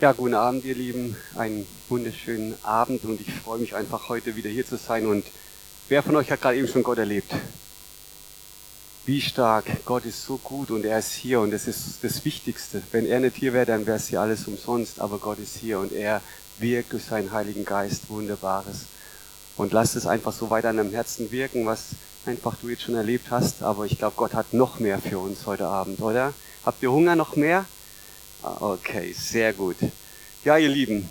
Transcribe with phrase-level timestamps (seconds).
[0.00, 1.16] Ja, guten Abend, ihr Lieben.
[1.34, 5.08] Einen wunderschönen Abend und ich freue mich einfach heute wieder hier zu sein.
[5.08, 5.24] Und
[5.88, 7.34] wer von euch hat gerade eben schon Gott erlebt?
[9.06, 9.64] Wie stark.
[9.86, 12.80] Gott ist so gut und er ist hier und das ist das Wichtigste.
[12.92, 15.00] Wenn er nicht hier wäre, dann wäre es hier alles umsonst.
[15.00, 16.22] Aber Gott ist hier und er
[16.60, 18.82] wirkt durch seinen Heiligen Geist Wunderbares.
[19.56, 21.86] Und lasst es einfach so weiter an deinem Herzen wirken, was
[22.24, 23.64] einfach du jetzt schon erlebt hast.
[23.64, 26.34] Aber ich glaube, Gott hat noch mehr für uns heute Abend, oder?
[26.64, 27.64] Habt ihr Hunger noch mehr?
[28.42, 29.76] Ah, okay, sehr gut.
[30.44, 31.08] Ja, ihr Lieben,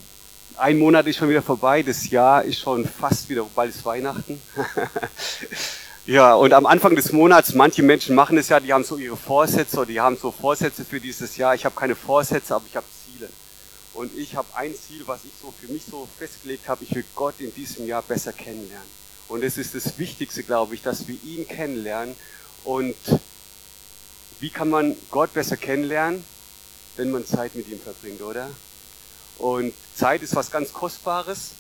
[0.55, 4.41] ein Monat ist schon wieder vorbei, das Jahr ist schon fast wieder, bald ist Weihnachten.
[6.05, 9.17] ja, und am Anfang des Monats, manche Menschen machen es ja, die haben so ihre
[9.17, 11.53] Vorsätze oder die haben so Vorsätze für dieses Jahr.
[11.53, 13.29] Ich habe keine Vorsätze, aber ich habe Ziele.
[13.93, 17.03] Und ich habe ein Ziel, was ich so für mich so festgelegt habe, ich will
[17.13, 18.87] Gott in diesem Jahr besser kennenlernen.
[19.27, 22.15] Und es ist das Wichtigste, glaube ich, dass wir ihn kennenlernen.
[22.63, 22.95] Und
[24.39, 26.23] wie kann man Gott besser kennenlernen?
[26.97, 28.49] Wenn man Zeit mit ihm verbringt, oder?
[29.37, 31.51] Und Zeit ist was ganz Kostbares.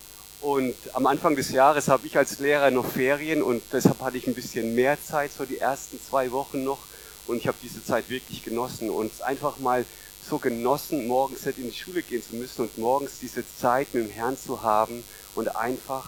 [0.41, 4.27] Und am Anfang des Jahres habe ich als Lehrer noch Ferien und deshalb hatte ich
[4.27, 6.79] ein bisschen mehr Zeit, so die ersten zwei Wochen noch.
[7.25, 9.85] Und ich habe diese Zeit wirklich genossen und einfach mal
[10.29, 14.05] so genossen, morgens nicht in die Schule gehen zu müssen und morgens diese Zeit mit
[14.05, 15.03] dem Herrn zu haben
[15.35, 16.05] und einfach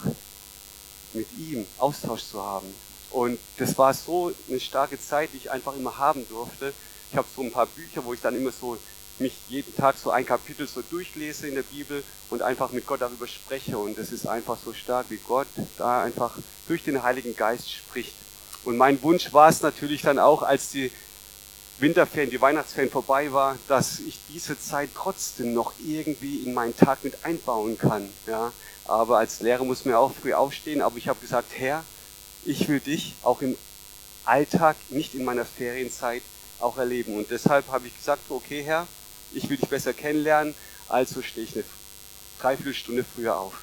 [1.14, 2.68] mit ihm Austausch zu haben.
[3.12, 6.74] Und das war so eine starke Zeit, die ich einfach immer haben durfte.
[7.12, 8.78] Ich habe so ein paar Bücher, wo ich dann immer so
[9.20, 13.02] mich jeden Tag so ein Kapitel so durchlese in der Bibel und einfach mit Gott
[13.02, 13.78] darüber spreche.
[13.78, 16.36] Und es ist einfach so stark, wie Gott da einfach
[16.68, 18.14] durch den Heiligen Geist spricht.
[18.66, 20.92] Und mein Wunsch war es natürlich dann auch, als die
[21.80, 27.04] Winterferien, die Weihnachtsferien vorbei war, dass ich diese Zeit trotzdem noch irgendwie in meinen Tag
[27.04, 28.10] mit einbauen kann.
[28.28, 28.52] Ja.
[28.86, 30.82] Aber als Lehrer muss man auch früh aufstehen.
[30.82, 31.84] Aber ich habe gesagt, Herr,
[32.46, 33.58] ich will dich auch im
[34.26, 36.22] Alltag, nicht in meiner Ferienzeit,
[36.60, 37.16] auch erleben.
[37.16, 38.88] Und deshalb habe ich gesagt, okay, Herr,
[39.34, 40.56] ich will dich besser kennenlernen,
[40.88, 41.64] also stehe ich eine
[42.42, 43.54] Dreiviertelstunde früher auf.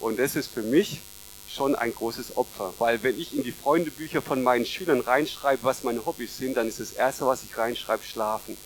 [0.00, 1.00] Und das ist für mich
[1.48, 5.84] schon ein großes Opfer, weil wenn ich in die Freundebücher von meinen Schülern reinschreibe, was
[5.84, 8.56] meine Hobbys sind, dann ist das Erste, was ich reinschreibe, Schlafen.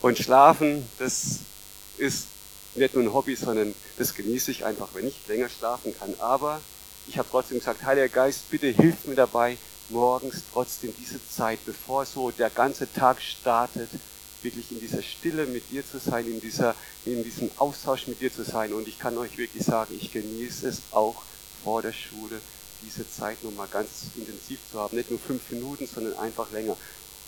[0.00, 1.40] Und Schlafen, das
[1.96, 2.26] ist
[2.76, 6.14] nicht nur ein Hobby, sondern das genieße ich einfach, wenn ich länger schlafen kann.
[6.20, 6.60] Aber
[7.08, 9.56] ich habe trotzdem gesagt, Heiliger Geist, bitte hilf mir dabei,
[9.88, 13.88] morgens trotzdem diese Zeit, bevor so der ganze Tag startet,
[14.42, 18.32] wirklich in dieser Stille mit dir zu sein, in, dieser, in diesem Austausch mit dir
[18.32, 18.72] zu sein.
[18.72, 21.22] Und ich kann euch wirklich sagen, ich genieße es auch
[21.64, 22.40] vor der Schule,
[22.82, 24.96] diese Zeit nochmal ganz intensiv zu haben.
[24.96, 26.76] Nicht nur fünf Minuten, sondern einfach länger.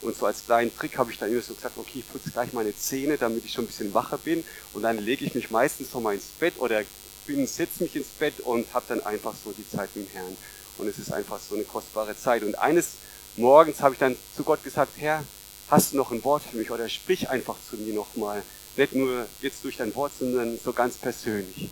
[0.02, 2.52] Und so als kleinen Trick habe ich dann immer so gesagt, okay, ich putze gleich
[2.52, 4.44] meine Zähne, damit ich schon ein bisschen wacher bin.
[4.72, 6.82] Und dann lege ich mich meistens nochmal ins Bett oder
[7.26, 10.36] bin, setze mich ins Bett und habe dann einfach so die Zeit mit dem Herrn.
[10.78, 12.42] Und es ist einfach so eine kostbare Zeit.
[12.42, 12.92] Und eines
[13.36, 15.22] Morgens habe ich dann zu Gott gesagt, Herr,
[15.70, 18.42] hast du noch ein Wort für mich oder sprich einfach zu mir nochmal.
[18.76, 21.68] Nicht nur jetzt durch dein Wort, sondern so ganz persönlich.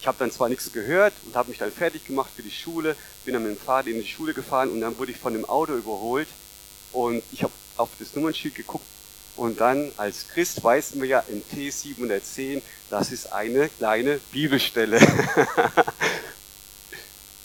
[0.00, 2.96] Ich habe dann zwar nichts gehört und habe mich dann fertig gemacht für die Schule,
[3.24, 5.44] bin dann mit dem Fahrrad in die Schule gefahren und dann wurde ich von dem
[5.44, 6.28] Auto überholt
[6.92, 8.84] und ich habe auf das Nummernschild geguckt
[9.36, 15.00] und dann als Christ weiß man ja im T710, das ist eine kleine Bibelstelle.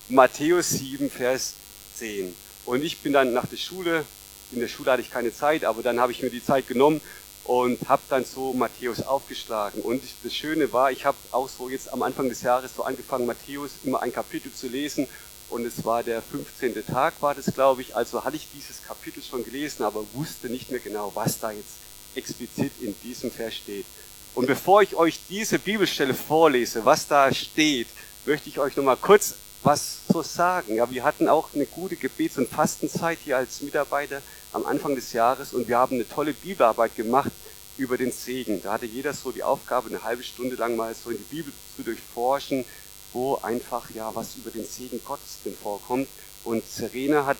[0.10, 1.54] Matthäus 7, Vers
[1.96, 2.36] 10.
[2.66, 4.06] Und ich bin dann nach der Schule
[4.52, 7.02] in der Schule hatte ich keine Zeit, aber dann habe ich mir die Zeit genommen
[7.44, 9.82] und habe dann so Matthäus aufgeschlagen.
[9.82, 13.26] Und das Schöne war, ich habe auch so jetzt am Anfang des Jahres so angefangen,
[13.26, 15.08] Matthäus immer ein Kapitel zu lesen.
[15.50, 16.86] Und es war der 15.
[16.86, 17.96] Tag, war das, glaube ich.
[17.96, 21.76] Also hatte ich dieses Kapitel schon gelesen, aber wusste nicht mehr genau, was da jetzt
[22.16, 23.86] explizit in diesem Vers steht.
[24.34, 27.88] Und bevor ich euch diese Bibelstelle vorlese, was da steht,
[28.26, 30.76] möchte ich euch nochmal kurz was so sagen.
[30.76, 34.22] Ja, wir hatten auch eine gute Gebets- und Fastenzeit hier als Mitarbeiter
[34.54, 37.32] am Anfang des Jahres und wir haben eine tolle Bibelarbeit gemacht
[37.78, 38.62] über den Segen.
[38.62, 41.54] Da hatte jeder so die Aufgabe, eine halbe Stunde lang mal so in die Bibel
[41.76, 42.66] zu durchforschen,
[43.14, 46.08] wo einfach ja was über den Segen Gottes drin vorkommt.
[46.44, 47.38] Und Serena hat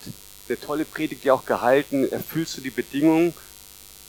[0.48, 3.34] eine tolle Predigt ja auch gehalten, erfüllst du die Bedingungen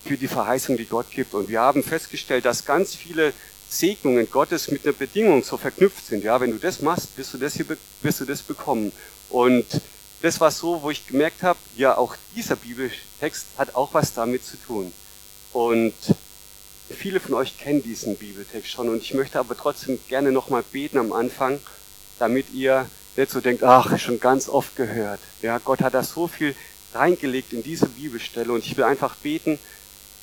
[0.04, 1.34] für die Verheißung, die Gott gibt.
[1.34, 3.32] Und wir haben festgestellt, dass ganz viele
[3.72, 6.22] Segnungen Gottes mit einer Bedingung so verknüpft sind.
[6.24, 7.66] Ja, wenn du das machst, wirst du das hier,
[8.02, 8.92] wirst du das bekommen.
[9.30, 9.64] Und
[10.20, 14.44] das war so, wo ich gemerkt habe, ja, auch dieser Bibeltext hat auch was damit
[14.44, 14.92] zu tun.
[15.52, 15.94] Und
[16.90, 20.98] viele von euch kennen diesen Bibeltext schon und ich möchte aber trotzdem gerne nochmal beten
[20.98, 21.58] am Anfang,
[22.18, 22.86] damit ihr
[23.16, 25.20] nicht so denkt, ach, schon ganz oft gehört.
[25.40, 26.54] Ja, Gott hat da so viel
[26.94, 29.58] reingelegt in diese Bibelstelle und ich will einfach beten,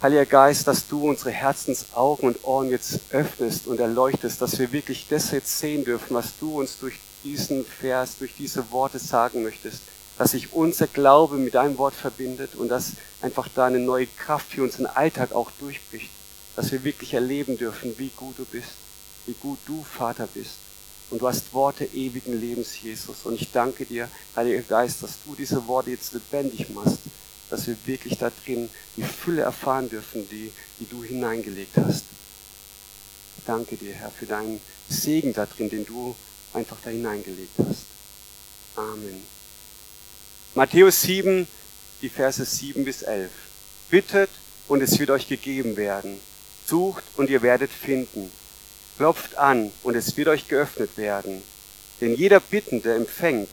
[0.01, 5.07] Heiliger Geist, dass du unsere Herzensaugen und Ohren jetzt öffnest und erleuchtest, dass wir wirklich
[5.09, 9.81] das jetzt sehen dürfen, was du uns durch diesen Vers, durch diese Worte sagen möchtest,
[10.17, 14.53] dass sich unser Glaube mit deinem Wort verbindet und dass einfach da eine neue Kraft
[14.53, 16.11] für unseren Alltag auch durchbricht,
[16.55, 18.71] dass wir wirklich erleben dürfen, wie gut du bist,
[19.25, 20.59] wie gut du Vater bist.
[21.09, 23.25] Und du hast Worte ewigen Lebens, Jesus.
[23.25, 26.99] Und ich danke dir, Heiliger Geist, dass du diese Worte jetzt lebendig machst,
[27.49, 32.05] dass wir wirklich da drin die Fülle erfahren dürfen, die, die du hineingelegt hast.
[33.45, 36.15] Danke dir, Herr, für deinen Segen da drin, den du
[36.53, 37.85] einfach da hineingelegt hast.
[38.75, 39.23] Amen.
[40.55, 41.47] Matthäus 7,
[42.01, 43.31] die Verse 7 bis 11.
[43.89, 44.29] Bittet
[44.67, 46.19] und es wird euch gegeben werden.
[46.65, 48.31] Sucht und ihr werdet finden.
[48.97, 51.41] Klopft an und es wird euch geöffnet werden.
[52.01, 53.49] Denn jeder Bittende empfängt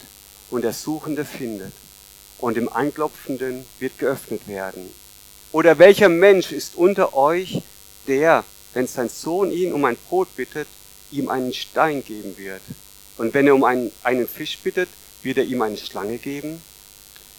[0.50, 1.72] und der Suchende findet.
[2.38, 4.92] Und dem Anklopfenden wird geöffnet werden.
[5.52, 7.62] Oder welcher Mensch ist unter euch,
[8.06, 8.44] der,
[8.74, 10.68] wenn sein Sohn ihn um ein Brot bittet,
[11.10, 12.60] ihm einen Stein geben wird?
[13.16, 14.88] Und wenn er um einen, einen Fisch bittet,
[15.22, 16.60] wird er ihm eine Schlange geben?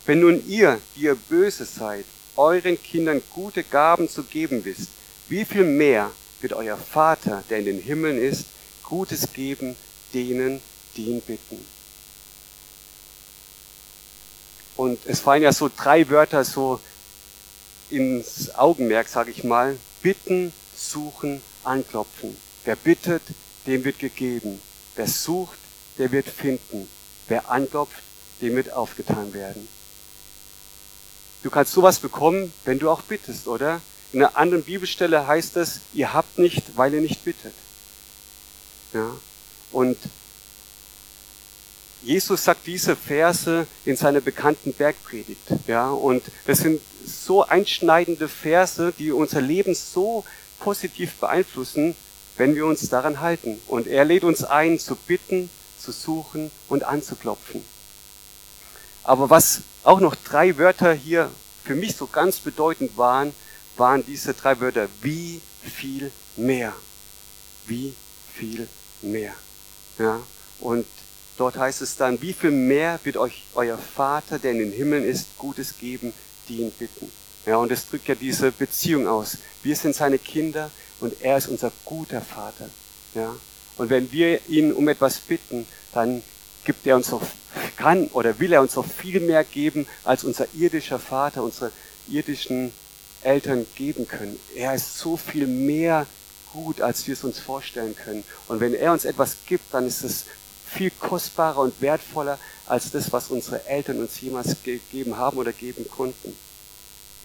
[0.05, 2.05] Wenn nun ihr, die ihr böse seid,
[2.35, 4.89] euren Kindern gute Gaben zu geben wisst,
[5.27, 6.11] wie viel mehr
[6.41, 8.45] wird euer Vater, der in den Himmeln ist,
[8.83, 9.75] Gutes geben
[10.13, 10.61] denen,
[10.95, 11.63] die ihn bitten.
[14.77, 16.79] Und es fallen ja so drei Wörter so
[17.89, 19.77] ins Augenmerk, sage ich mal.
[20.01, 22.38] Bitten, suchen, anklopfen.
[22.63, 23.24] Wer bittet,
[23.65, 24.62] dem wird gegeben.
[24.95, 25.57] Wer sucht,
[25.97, 26.88] der wird finden.
[27.27, 28.03] Wer anklopft,
[28.41, 29.68] dem wird aufgetan werden.
[31.44, 33.81] Du kannst sowas bekommen, wenn du auch bittest, oder?
[34.13, 37.53] In einer anderen Bibelstelle heißt es, ihr habt nicht, weil ihr nicht bittet.
[38.94, 39.12] Ja?
[39.71, 39.97] Und
[42.07, 45.42] Jesus sagt diese Verse in seiner bekannten Bergpredigt.
[45.68, 45.89] Ja?
[45.89, 50.24] Und das sind so einschneidende Verse, die unser Leben so
[50.57, 51.98] positiv beeinflussen,
[52.38, 53.59] wenn wir uns daran halten.
[53.68, 57.62] Und er lädt uns ein, zu bitten, zu suchen und anzuklopfen.
[59.04, 61.30] Aber was auch noch drei Wörter hier
[61.65, 63.33] für mich so ganz bedeutend waren,
[63.75, 64.88] waren diese drei Wörter.
[65.01, 66.74] Wie viel mehr?
[67.65, 67.94] Wie
[68.33, 68.69] viel
[69.01, 69.33] mehr?
[70.00, 70.21] Ja,
[70.62, 70.86] und
[71.37, 75.03] dort heißt es dann, wie viel mehr wird euch euer Vater, der in den Himmeln
[75.03, 76.13] ist, Gutes geben,
[76.49, 77.11] die ihn bitten?
[77.45, 79.37] Ja, und es drückt ja diese Beziehung aus.
[79.63, 80.69] Wir sind seine Kinder
[80.99, 82.69] und er ist unser guter Vater.
[83.15, 83.35] Ja,
[83.77, 86.21] und wenn wir ihn um etwas bitten, dann
[86.65, 87.21] gibt er uns noch,
[87.77, 91.71] kann oder will er uns noch viel mehr geben, als unser irdischer Vater, unsere
[92.09, 92.73] irdischen
[93.21, 94.39] Eltern geben können.
[94.55, 96.05] Er ist so viel mehr
[96.53, 98.23] gut, als wir es uns vorstellen können.
[98.47, 100.25] Und wenn er uns etwas gibt, dann ist es
[100.67, 105.89] viel kostbarer und wertvoller als das, was unsere Eltern uns jemals gegeben haben oder geben
[105.89, 106.35] konnten.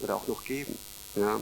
[0.01, 0.77] Oder auch noch geben.
[1.17, 1.41] Ja.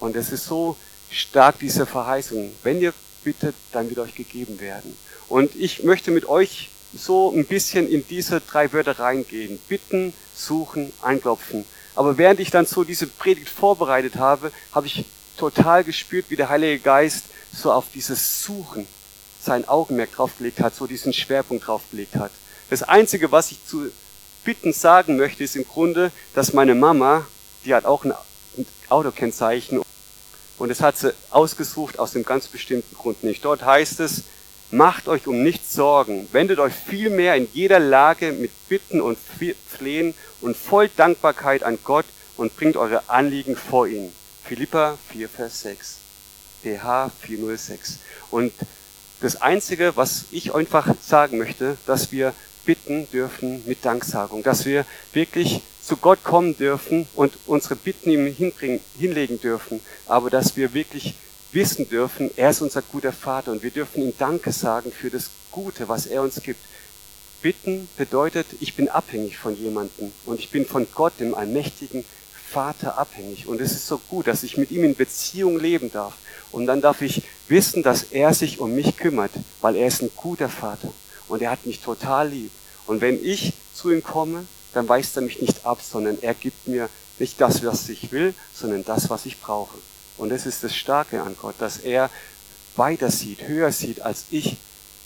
[0.00, 0.76] Und es ist so
[1.10, 2.52] stark, diese Verheißung.
[2.62, 2.92] Wenn ihr
[3.24, 4.96] bittet, dann wird euch gegeben werden.
[5.28, 9.58] Und ich möchte mit euch so ein bisschen in diese drei Wörter reingehen.
[9.68, 11.64] Bitten, suchen, anklopfen.
[11.94, 15.04] Aber während ich dann so diese Predigt vorbereitet habe, habe ich
[15.36, 18.86] total gespürt, wie der Heilige Geist so auf dieses Suchen
[19.42, 22.30] sein Augenmerk draufgelegt hat, so diesen Schwerpunkt draufgelegt hat.
[22.70, 23.90] Das Einzige, was ich zu
[24.44, 27.26] Bitten sagen möchte, ist im Grunde, dass meine Mama,
[27.64, 28.14] die hat auch ein
[28.88, 29.82] Autokennzeichen
[30.58, 33.44] und das hat sie ausgesucht aus einem ganz bestimmten Grund nicht.
[33.44, 34.24] Dort heißt es,
[34.70, 39.18] macht euch um nichts Sorgen, wendet euch vielmehr in jeder Lage mit Bitten und
[39.68, 42.06] Flehen und voll Dankbarkeit an Gott
[42.36, 44.12] und bringt eure Anliegen vor ihn.
[44.44, 45.98] Philippa 4, Vers 6.
[46.62, 47.98] PH 406.
[48.30, 48.52] Und
[49.22, 54.84] das Einzige, was ich einfach sagen möchte, dass wir bitten dürfen mit Danksagung, dass wir
[55.12, 58.26] wirklich zu Gott kommen dürfen und unsere Bitten ihm
[58.98, 61.14] hinlegen dürfen, aber dass wir wirklich
[61.52, 65.30] wissen dürfen, er ist unser guter Vater und wir dürfen ihm Danke sagen für das
[65.50, 66.60] Gute, was er uns gibt.
[67.42, 72.04] Bitten bedeutet, ich bin abhängig von jemandem und ich bin von Gott, dem allmächtigen
[72.52, 73.46] Vater, abhängig.
[73.46, 76.14] Und es ist so gut, dass ich mit ihm in Beziehung leben darf.
[76.50, 79.32] Und dann darf ich wissen, dass er sich um mich kümmert,
[79.62, 80.92] weil er ist ein guter Vater
[81.28, 82.50] und er hat mich total lieb.
[82.86, 84.44] Und wenn ich zu ihm komme,
[84.74, 88.34] dann weist er mich nicht ab, sondern er gibt mir nicht das, was ich will,
[88.54, 89.78] sondern das, was ich brauche.
[90.18, 92.10] Und das ist das Starke an Gott, dass er
[92.76, 94.56] weiter sieht, höher sieht, als ich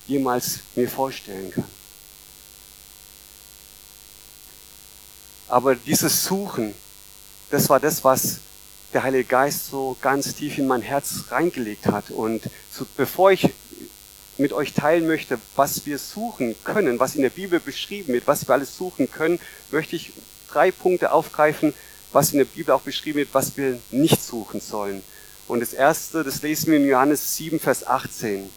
[0.06, 1.64] jemals mir vorstellen kann.
[5.48, 6.74] Aber dieses Suchen,
[7.50, 8.38] das war das, was
[8.92, 12.10] der Heilige Geist so ganz tief in mein Herz reingelegt hat.
[12.10, 13.50] Und so, bevor ich
[14.38, 18.48] mit euch teilen möchte, was wir suchen können, was in der Bibel beschrieben wird, was
[18.48, 19.38] wir alles suchen können,
[19.70, 20.12] möchte ich
[20.50, 21.74] drei Punkte aufgreifen,
[22.12, 25.02] was in der Bibel auch beschrieben wird, was wir nicht suchen sollen.
[25.48, 28.50] Und das erste, das lesen wir in Johannes 7, Vers 18.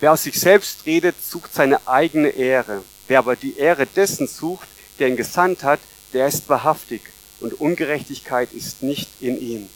[0.00, 2.82] Wer aus sich selbst redet, sucht seine eigene Ehre.
[3.06, 5.80] Wer aber die Ehre dessen sucht, der ihn gesandt hat,
[6.12, 7.02] der ist wahrhaftig
[7.40, 9.68] und Ungerechtigkeit ist nicht in ihm.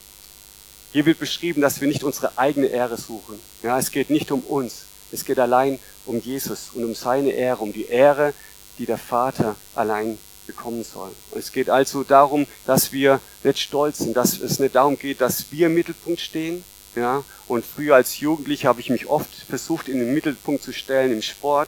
[0.91, 3.39] Hier wird beschrieben, dass wir nicht unsere eigene Ehre suchen.
[3.63, 4.83] Ja, es geht nicht um uns.
[5.11, 8.33] Es geht allein um Jesus und um seine Ehre, um die Ehre,
[8.77, 10.17] die der Vater allein
[10.47, 11.11] bekommen soll.
[11.35, 15.51] Es geht also darum, dass wir nicht stolz sind, dass es nicht darum geht, dass
[15.51, 16.63] wir im Mittelpunkt stehen.
[16.95, 21.11] Ja, und früher als Jugendlicher habe ich mich oft versucht, in den Mittelpunkt zu stellen
[21.11, 21.67] im Sport.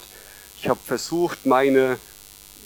[0.62, 1.98] Ich habe versucht, meine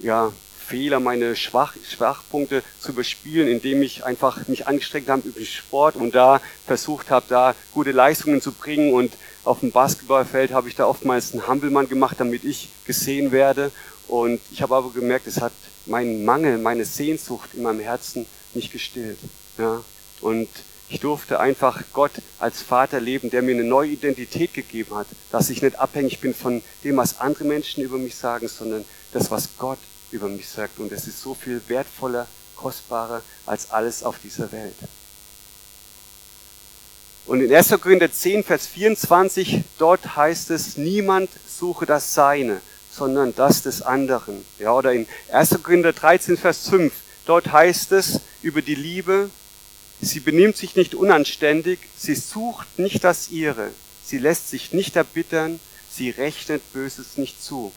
[0.02, 0.32] ja,
[0.72, 5.98] Fehler, meine Schwach Schwachpunkte zu überspielen, indem ich einfach mich angestrengt habe über den Sport
[5.98, 8.94] und da versucht habe, da gute Leistungen zu bringen.
[8.94, 9.12] Und
[9.44, 13.72] auf dem Basketballfeld habe ich da oftmals einen Hampelmann gemacht, damit ich gesehen werde.
[14.08, 15.52] Und ich habe aber gemerkt, es hat
[15.86, 19.20] meinen Mangel, meine Sehnsucht in meinem Herzen nicht gestillt.
[19.58, 19.84] Ja?
[20.22, 20.48] Und
[20.88, 25.50] ich durfte einfach Gott als Vater leben, der mir eine neue Identität gegeben hat, dass
[25.50, 29.50] ich nicht abhängig bin von dem, was andere Menschen über mich sagen, sondern das, was
[29.58, 29.80] Gott
[30.12, 30.80] über mich sagt.
[30.80, 34.76] Und es ist so viel wertvoller, kostbarer als alles auf dieser Welt.
[37.26, 37.70] Und in 1.
[37.82, 44.44] Korinther 10, Vers 24, dort heißt es, niemand suche das Seine, sondern das des anderen.
[44.60, 45.60] Ja, oder in 1.
[45.64, 46.92] Korinther 13, Vers 5,
[47.26, 49.30] dort heißt es über die Liebe,
[50.02, 53.70] sie benimmt sich nicht unanständig, sie sucht nicht das ihre,
[54.04, 57.72] sie lässt sich nicht erbittern, sie rechnet Böses nicht zu.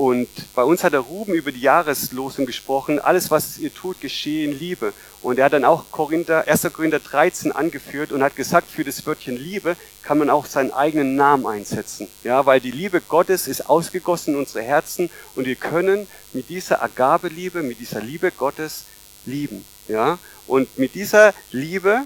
[0.00, 4.46] Und bei uns hat der Ruben über die Jahreslosung gesprochen, alles was ihr tut, geschehe
[4.46, 4.94] in Liebe.
[5.20, 6.72] Und er hat dann auch Korinther, 1.
[6.72, 11.16] Korinther 13 angeführt und hat gesagt, für das Wörtchen Liebe kann man auch seinen eigenen
[11.16, 12.08] Namen einsetzen.
[12.24, 16.82] Ja, weil die Liebe Gottes ist ausgegossen in unsere Herzen und wir können mit dieser
[16.82, 18.84] Agabeliebe, mit dieser Liebe Gottes
[19.26, 19.66] lieben.
[19.86, 22.04] Ja, und mit dieser Liebe,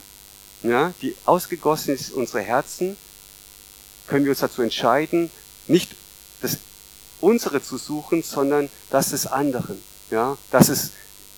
[0.65, 2.97] ja, die ausgegossen ist in unsere Herzen,
[4.09, 5.31] können wir uns dazu entscheiden,
[5.69, 5.93] nicht
[6.43, 6.59] das
[7.25, 9.83] unsere zu suchen, sondern das des anderen.
[10.11, 10.91] Ja, dass es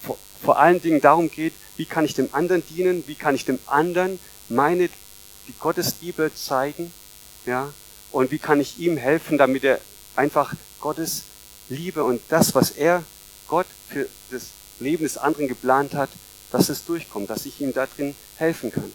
[0.03, 3.45] vor, vor allen Dingen darum geht, wie kann ich dem anderen dienen, wie kann ich
[3.45, 4.89] dem anderen meine
[5.47, 6.93] die Gottesliebe zeigen,
[7.45, 7.73] ja,
[8.11, 9.81] und wie kann ich ihm helfen, damit er
[10.17, 11.23] einfach Gottes
[11.69, 13.05] Liebe und das, was er
[13.47, 14.49] Gott für das
[14.81, 16.11] Leben des anderen geplant hat,
[16.51, 18.93] dass es durchkommt, dass ich ihm darin helfen kann.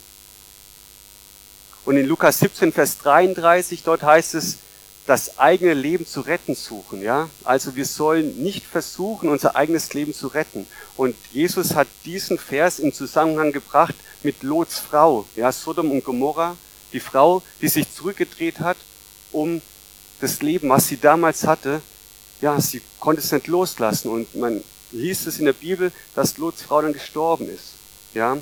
[1.86, 4.58] Und in Lukas 17, Vers 33, dort heißt es,
[5.08, 7.30] das eigene Leben zu retten suchen, ja.
[7.44, 10.68] Also wir sollen nicht versuchen, unser eigenes Leben zu retten.
[10.96, 16.56] Und Jesus hat diesen Vers in Zusammenhang gebracht mit Lots Frau, ja, Sodom und Gomorra,
[16.94, 18.78] die Frau, die sich zurückgedreht hat,
[19.32, 19.62] um
[20.20, 21.82] das Leben, was sie damals hatte,
[22.42, 24.10] ja, sie konnte es nicht loslassen.
[24.10, 27.74] Und man liest es in der Bibel, dass Lots Frau dann gestorben ist,
[28.14, 28.38] ja.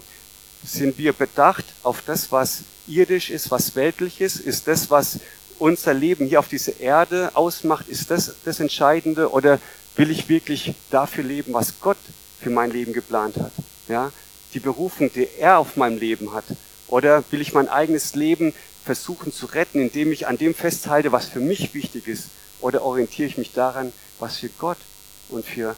[0.61, 4.35] Sind wir bedacht auf das, was irdisch ist, was weltlich ist?
[4.35, 5.19] Ist das, was
[5.59, 9.59] unser Leben hier auf dieser Erde ausmacht, ist das das Entscheidende oder
[9.95, 11.97] will ich wirklich dafür leben, was Gott
[12.41, 13.51] für mein Leben geplant hat?
[13.87, 14.11] Ja,
[14.53, 16.45] die Berufung, die er auf meinem Leben hat.
[16.87, 21.27] Oder will ich mein eigenes Leben versuchen zu retten, indem ich an dem festhalte, was
[21.27, 22.29] für mich wichtig ist?
[22.61, 24.77] Oder orientiere ich mich daran, was für Gott
[25.29, 25.75] und für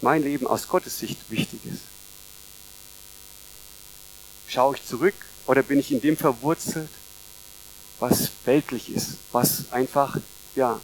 [0.00, 1.82] mein Leben aus Gottes Sicht wichtig ist?
[4.48, 5.14] Schaue ich zurück
[5.46, 6.88] oder bin ich in dem verwurzelt,
[8.00, 10.16] was weltlich ist, was einfach,
[10.56, 10.80] ja,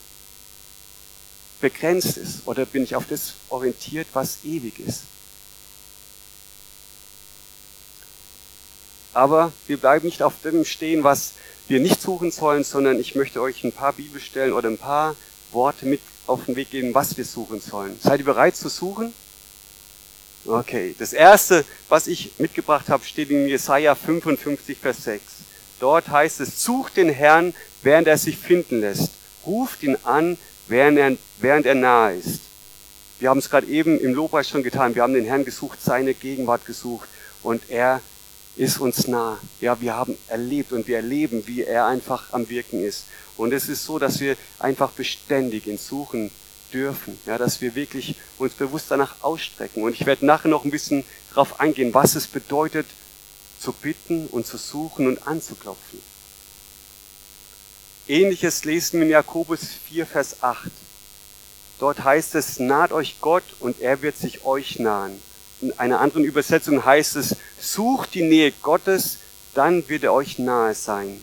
[1.61, 2.47] begrenzt ist?
[2.47, 5.03] Oder bin ich auf das orientiert, was ewig ist?
[9.15, 11.33] Aber wir bleiben nicht auf dem stehen, was
[11.69, 15.17] wir nicht suchen sollen, sondern ich möchte euch ein paar Bibelstellen oder ein paar
[15.53, 17.99] Worte mit auf den Weg geben, was wir suchen sollen.
[18.01, 19.15] Seid ihr bereit zu suchen?
[20.45, 25.23] Okay, das erste, was ich mitgebracht habe, steht in Jesaja 55, Vers 6.
[25.81, 29.13] Dort heißt es, sucht den Herrn, während er sich finden lässt.
[29.45, 32.41] Ruft ihn an, während er, während er nahe ist.
[33.19, 34.95] Wir haben es gerade eben im Lobpreis schon getan.
[34.95, 37.09] Wir haben den Herrn gesucht, seine Gegenwart gesucht
[37.43, 38.01] und er
[38.57, 39.39] ist uns nah.
[39.61, 43.05] Ja, wir haben erlebt und wir erleben, wie er einfach am Wirken ist.
[43.37, 46.31] Und es ist so, dass wir einfach beständig ihn suchen
[46.73, 47.19] dürfen.
[47.27, 49.83] Ja, dass wir wirklich uns bewusst danach ausstrecken.
[49.83, 52.87] Und ich werde nachher noch ein bisschen darauf eingehen, was es bedeutet,
[53.67, 56.01] zu bitten und zu suchen und anzuklopfen.
[58.07, 60.71] Ähnliches lesen wir in Jakobus 4, Vers 8.
[61.81, 65.21] Dort heißt es, naht euch Gott und er wird sich euch nahen.
[65.61, 69.19] In einer anderen Übersetzung heißt es, sucht die Nähe Gottes,
[69.53, 71.21] dann wird er euch nahe sein.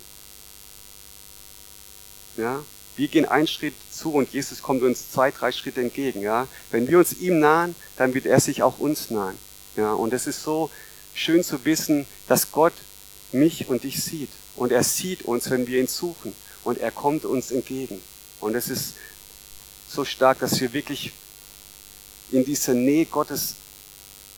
[2.35, 2.61] Ja,
[2.97, 6.19] wir gehen einen Schritt zu und Jesus kommt uns zwei, drei Schritte entgegen.
[6.19, 9.37] Ja, wenn wir uns ihm nahen, dann wird er sich auch uns nahen.
[9.77, 10.69] Ja, und es ist so
[11.13, 12.73] schön zu wissen, dass Gott
[13.31, 14.29] mich und dich sieht.
[14.55, 16.33] Und er sieht uns, wenn wir ihn suchen.
[16.63, 18.01] Und er kommt uns entgegen.
[18.39, 18.93] Und es ist
[19.89, 21.11] so stark, dass wir wirklich
[22.31, 23.55] in dieser Nähe Gottes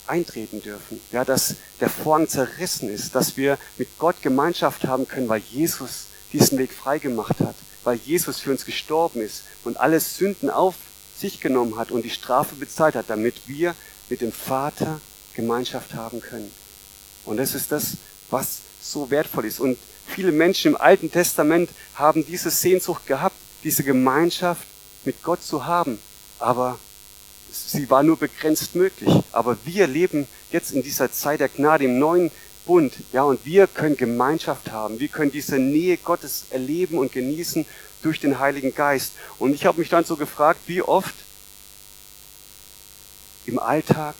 [0.08, 1.00] eintreten dürfen.
[1.12, 6.08] Ja, dass der Vorhang zerrissen ist, dass wir mit Gott Gemeinschaft haben können, weil Jesus
[6.32, 10.76] diesen Weg freigemacht hat, weil Jesus für uns gestorben ist und alle Sünden auf
[11.18, 13.74] sich genommen hat und die Strafe bezahlt hat, damit wir
[14.10, 15.00] mit dem Vater
[15.34, 16.52] Gemeinschaft haben können.
[17.26, 17.98] Und das ist das,
[18.30, 19.60] was so wertvoll ist.
[19.60, 19.78] Und
[20.08, 24.68] viele Menschen im Alten Testament haben diese Sehnsucht gehabt, diese Gemeinschaft
[25.04, 26.00] mit Gott zu haben.
[26.40, 26.80] Aber
[27.52, 29.14] sie war nur begrenzt möglich.
[29.32, 32.32] Aber wir leben jetzt in dieser Zeit der Gnade im neuen
[32.66, 35.00] Bund, ja, und wir können Gemeinschaft haben.
[35.00, 37.66] Wir können diese Nähe Gottes erleben und genießen
[38.02, 39.14] durch den Heiligen Geist.
[39.40, 41.14] Und ich habe mich dann so gefragt, wie oft
[43.46, 44.16] im Alltag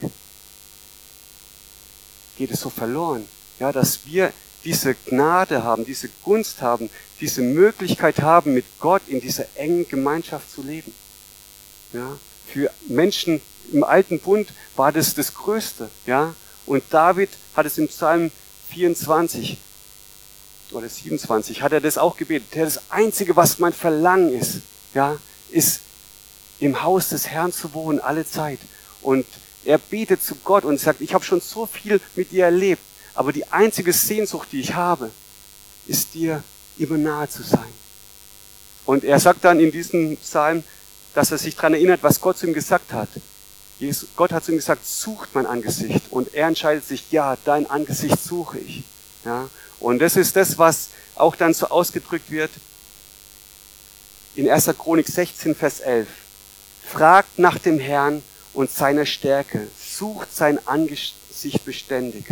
[2.38, 3.28] geht es so verloren,
[3.60, 6.90] ja, dass wir diese Gnade haben, diese Gunst haben,
[7.22, 10.94] diese Möglichkeit haben, mit Gott in dieser engen Gemeinschaft zu leben.
[11.94, 16.36] Ja, für Menschen im alten Bund war das das Größte, ja.
[16.66, 18.32] Und David hat es im Psalm
[18.70, 19.58] 24
[20.72, 22.48] oder 27 hat er das auch gebetet.
[22.56, 24.62] Das Einzige, was mein Verlangen ist,
[24.94, 25.18] ja,
[25.52, 25.82] ist
[26.60, 28.60] im Haus des Herrn zu wohnen alle Zeit.
[29.02, 29.26] Und
[29.66, 32.82] er betet zu Gott und sagt, ich habe schon so viel mit dir erlebt,
[33.14, 35.12] aber die einzige Sehnsucht, die ich habe,
[35.88, 36.44] ist dir
[36.78, 37.74] immer nahe zu sein.
[38.86, 40.64] Und er sagt dann in diesem Psalm,
[41.14, 43.10] dass er sich daran erinnert, was Gott zu ihm gesagt hat.
[44.16, 46.04] Gott hat zu ihm gesagt, sucht mein Angesicht.
[46.12, 48.84] Und er entscheidet sich, ja, dein Angesicht suche ich.
[49.24, 49.50] Ja?
[49.80, 52.52] Und das ist das, was auch dann so ausgedrückt wird
[54.36, 54.70] in 1.
[54.78, 56.08] Chronik 16, Vers 11.
[56.84, 58.22] Fragt nach dem Herrn
[58.56, 59.68] und seiner Stärke.
[59.78, 62.26] Sucht sein Angesicht beständig.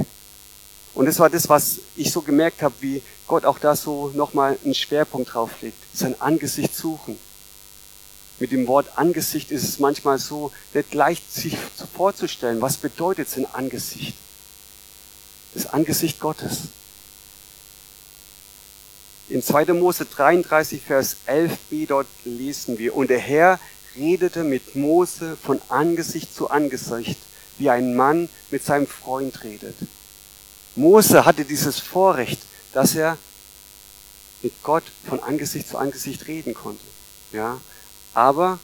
[0.96, 4.58] Und das war das, was ich so gemerkt habe, wie Gott auch da so nochmal
[4.63, 5.77] einen Schwerpunkt drauf legt.
[5.94, 7.18] Sein Angesicht suchen.
[8.39, 11.58] Mit dem Wort Angesicht ist es manchmal so, nicht leicht sich
[11.96, 14.15] vorzustellen, was bedeutet sein Angesicht?
[15.53, 16.63] Das Angesicht Gottes.
[19.30, 19.65] In 2.
[19.74, 23.60] Mose 33, Vers 11b dort lesen wir, und der Herr
[23.95, 27.19] redete mit Mose von Angesicht zu Angesicht,
[27.58, 29.75] wie ein Mann mit seinem Freund redet.
[30.75, 32.41] Mose hatte dieses Vorrecht,
[32.73, 33.17] dass er
[34.41, 36.84] mit Gott von Angesicht zu Angesicht reden konnte.
[37.32, 37.60] Ja,
[38.13, 38.60] aber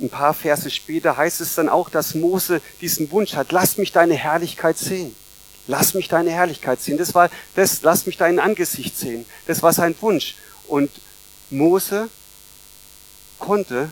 [0.00, 3.92] ein paar Verse später heißt es dann auch, dass Mose diesen Wunsch hat, lass mich
[3.92, 5.14] deine Herrlichkeit sehen.
[5.68, 6.98] Lass mich deine Herrlichkeit sehen.
[6.98, 9.24] Das war das, lass mich dein Angesicht sehen.
[9.46, 10.34] Das war sein Wunsch.
[10.66, 10.90] Und
[11.50, 12.08] Mose
[13.38, 13.90] konnte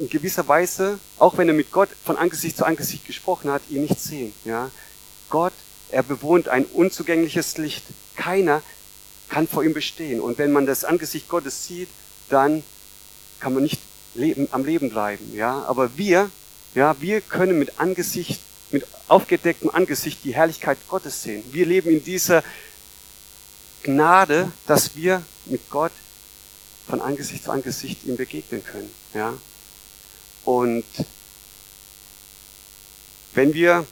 [0.00, 3.82] in gewisser Weise, auch wenn er mit Gott von Angesicht zu Angesicht gesprochen hat, ihn
[3.82, 4.32] nicht sehen.
[4.44, 4.70] Ja?
[5.28, 5.52] Gott,
[5.90, 7.84] er bewohnt ein unzugängliches Licht.
[8.16, 8.62] Keiner
[9.28, 10.20] kann vor ihm bestehen.
[10.20, 11.88] Und wenn man das Angesicht Gottes sieht,
[12.30, 12.64] dann
[13.40, 13.80] kann man nicht
[14.14, 15.34] leben, am Leben bleiben.
[15.34, 15.64] Ja?
[15.68, 16.30] Aber wir,
[16.74, 21.44] ja, wir können mit Angesicht, mit aufgedecktem Angesicht die Herrlichkeit Gottes sehen.
[21.52, 22.42] Wir leben in dieser
[23.82, 25.92] Gnade, dass wir mit Gott
[26.88, 28.90] von Angesicht zu Angesicht ihm begegnen können.
[29.12, 29.34] Ja?
[30.44, 30.84] Und
[33.34, 33.86] wenn wir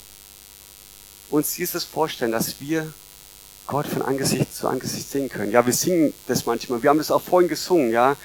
[1.31, 2.93] uns dieses vorstellen, dass wir
[3.67, 5.53] Gott von Angesicht zu Angesicht sehen können.
[5.53, 6.83] Ja, wir singen das manchmal.
[6.83, 8.17] Wir haben das auch vorhin gesungen, ja.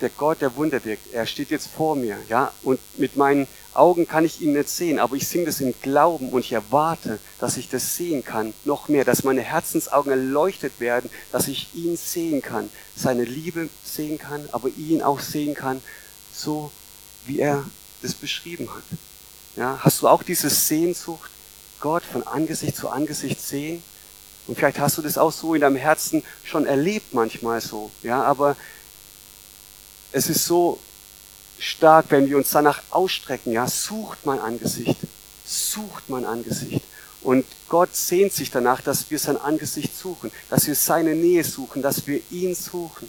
[0.00, 2.52] Der Gott, der Wunder wirkt, er steht jetzt vor mir, ja.
[2.64, 6.30] Und mit meinen Augen kann ich ihn nicht sehen, aber ich singe das im Glauben
[6.30, 8.52] und ich erwarte, dass ich das sehen kann.
[8.64, 14.18] Noch mehr, dass meine Herzensaugen erleuchtet werden, dass ich ihn sehen kann, seine Liebe sehen
[14.18, 15.80] kann, aber ihn auch sehen kann,
[16.32, 16.72] so
[17.26, 17.64] wie er
[18.02, 18.82] das beschrieben hat.
[19.56, 21.30] Ja, hast du auch diese Sehnsucht,
[21.80, 23.82] Gott von Angesicht zu Angesicht sehen?
[24.46, 27.90] Und vielleicht hast du das auch so in deinem Herzen schon erlebt manchmal so.
[28.02, 28.56] Ja, aber
[30.10, 30.80] es ist so
[31.58, 33.52] stark, wenn wir uns danach ausstrecken.
[33.52, 34.96] Ja, sucht mein Angesicht.
[35.44, 36.82] Sucht mein Angesicht.
[37.22, 41.80] Und Gott sehnt sich danach, dass wir sein Angesicht suchen, dass wir seine Nähe suchen,
[41.80, 43.08] dass wir ihn suchen.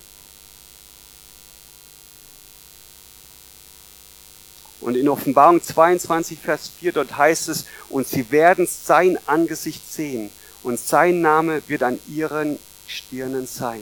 [4.83, 10.29] Und in Offenbarung 22, Vers 4, dort heißt es, und sie werden sein Angesicht sehen
[10.61, 13.81] und sein Name wird an ihren Stirnen sein.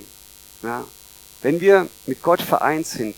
[0.62, 0.86] Ja.
[1.42, 3.16] Wenn wir mit Gott vereint sind,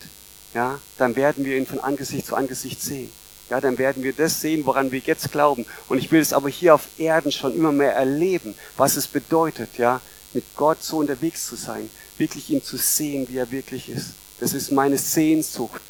[0.54, 3.10] ja, dann werden wir ihn von Angesicht zu Angesicht sehen.
[3.50, 5.66] Ja, dann werden wir das sehen, woran wir jetzt glauben.
[5.90, 9.76] Und ich will es aber hier auf Erden schon immer mehr erleben, was es bedeutet,
[9.76, 10.00] ja,
[10.32, 14.12] mit Gott so unterwegs zu sein, wirklich ihn zu sehen, wie er wirklich ist.
[14.40, 15.82] Das ist meine Sehnsucht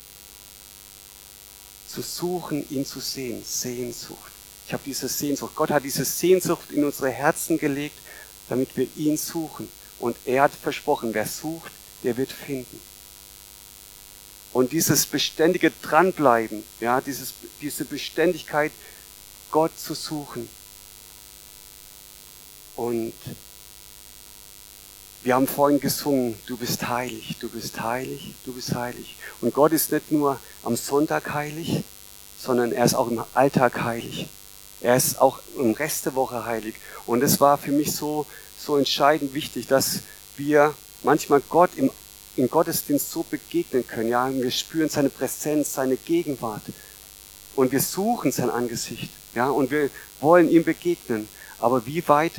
[1.94, 3.42] zu suchen, ihn zu sehen.
[3.44, 4.33] Sehnsucht.
[4.66, 5.54] Ich habe diese Sehnsucht.
[5.54, 7.98] Gott hat diese Sehnsucht in unsere Herzen gelegt,
[8.48, 9.68] damit wir ihn suchen.
[10.00, 11.70] Und er hat versprochen, wer sucht,
[12.02, 12.80] der wird finden.
[14.52, 18.72] Und dieses beständige Dranbleiben, ja, dieses, diese Beständigkeit,
[19.50, 20.48] Gott zu suchen,
[22.76, 23.14] Und
[25.24, 29.16] wir haben vorhin gesungen, du bist heilig, du bist heilig, du bist heilig.
[29.40, 31.82] Und Gott ist nicht nur am Sonntag heilig,
[32.38, 34.28] sondern er ist auch im Alltag heilig.
[34.82, 36.74] Er ist auch im Rest der Woche heilig.
[37.06, 38.26] Und es war für mich so,
[38.58, 40.00] so entscheidend wichtig, dass
[40.37, 41.90] wir manchmal Gott im,
[42.37, 44.10] im Gottesdienst so begegnen können.
[44.10, 46.62] Ja, wir spüren seine Präsenz, seine Gegenwart.
[47.56, 49.08] Und wir suchen sein Angesicht.
[49.34, 49.88] Ja, und wir
[50.20, 51.28] wollen ihm begegnen.
[51.60, 52.34] Aber wie weit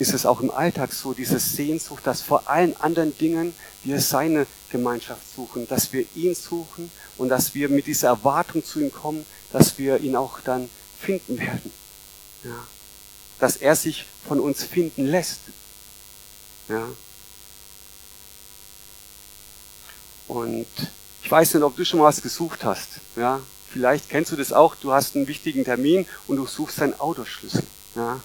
[0.00, 4.46] ist es auch im Alltag so, diese Sehnsucht, dass vor allen anderen Dingen wir seine
[4.70, 9.26] Gemeinschaft suchen, dass wir ihn suchen und dass wir mit dieser Erwartung zu ihm kommen,
[9.52, 11.70] dass wir ihn auch dann finden werden.
[12.44, 12.66] Ja.
[13.40, 15.40] Dass er sich von uns finden lässt.
[16.70, 16.88] Ja.
[20.28, 20.66] Und
[21.22, 22.88] ich weiß nicht, ob du schon mal was gesucht hast.
[23.16, 23.40] Ja.
[23.70, 24.76] Vielleicht kennst du das auch.
[24.76, 27.64] Du hast einen wichtigen Termin und du suchst deinen Autoschlüssel.
[27.94, 28.22] Ja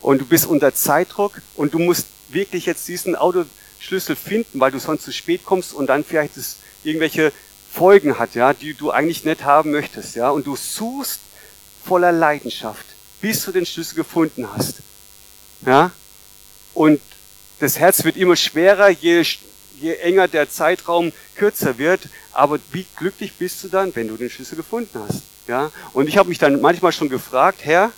[0.00, 4.78] und du bist unter Zeitdruck und du musst wirklich jetzt diesen Autoschlüssel finden, weil du
[4.78, 7.32] sonst zu spät kommst und dann vielleicht es irgendwelche
[7.72, 11.20] Folgen hat, ja, die du eigentlich nicht haben möchtest, ja, und du suchst
[11.84, 12.84] voller Leidenschaft,
[13.20, 14.76] bis du den Schlüssel gefunden hast,
[15.64, 15.92] ja,
[16.74, 17.00] und
[17.60, 19.24] das Herz wird immer schwerer, je,
[19.78, 22.00] je enger der Zeitraum kürzer wird,
[22.32, 26.16] aber wie glücklich bist du dann, wenn du den Schlüssel gefunden hast, ja, und ich
[26.16, 27.92] habe mich dann manchmal schon gefragt, Herr,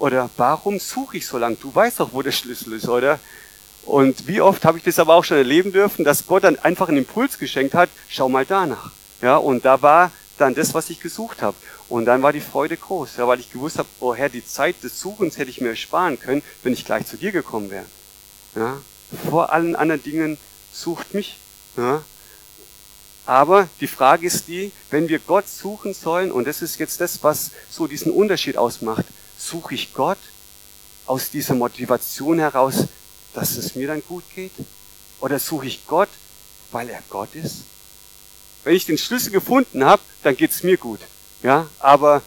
[0.00, 1.56] oder warum suche ich so lange?
[1.56, 3.20] Du weißt doch, wo der Schlüssel ist, oder?
[3.84, 6.88] Und wie oft habe ich das aber auch schon erleben dürfen, dass Gott dann einfach
[6.88, 8.90] einen Impuls geschenkt hat, schau mal danach.
[9.20, 11.56] Ja, und da war dann das, was ich gesucht habe.
[11.88, 14.82] Und dann war die Freude groß, ja, weil ich gewusst habe, oh Herr, die Zeit
[14.82, 17.84] des Suchens hätte ich mir sparen können, wenn ich gleich zu dir gekommen wäre.
[18.54, 18.78] Ja,
[19.28, 20.38] vor allen anderen Dingen
[20.72, 21.38] sucht mich.
[21.76, 22.02] Ja.
[23.26, 27.22] Aber die Frage ist die, wenn wir Gott suchen sollen, und das ist jetzt das,
[27.22, 29.04] was so diesen Unterschied ausmacht,
[29.40, 30.18] Suche ich Gott
[31.06, 32.84] aus dieser Motivation heraus,
[33.32, 34.52] dass es mir dann gut geht?
[35.18, 36.10] Oder suche ich Gott,
[36.70, 37.62] weil er Gott ist?
[38.64, 41.00] Wenn ich den Schlüssel gefunden habe, dann geht es mir gut.
[41.42, 42.22] Ja, aber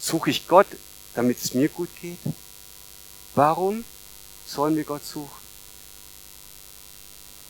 [0.00, 0.66] suche ich Gott,
[1.14, 2.18] damit es mir gut geht?
[3.34, 3.84] Warum
[4.46, 5.44] sollen wir Gott suchen?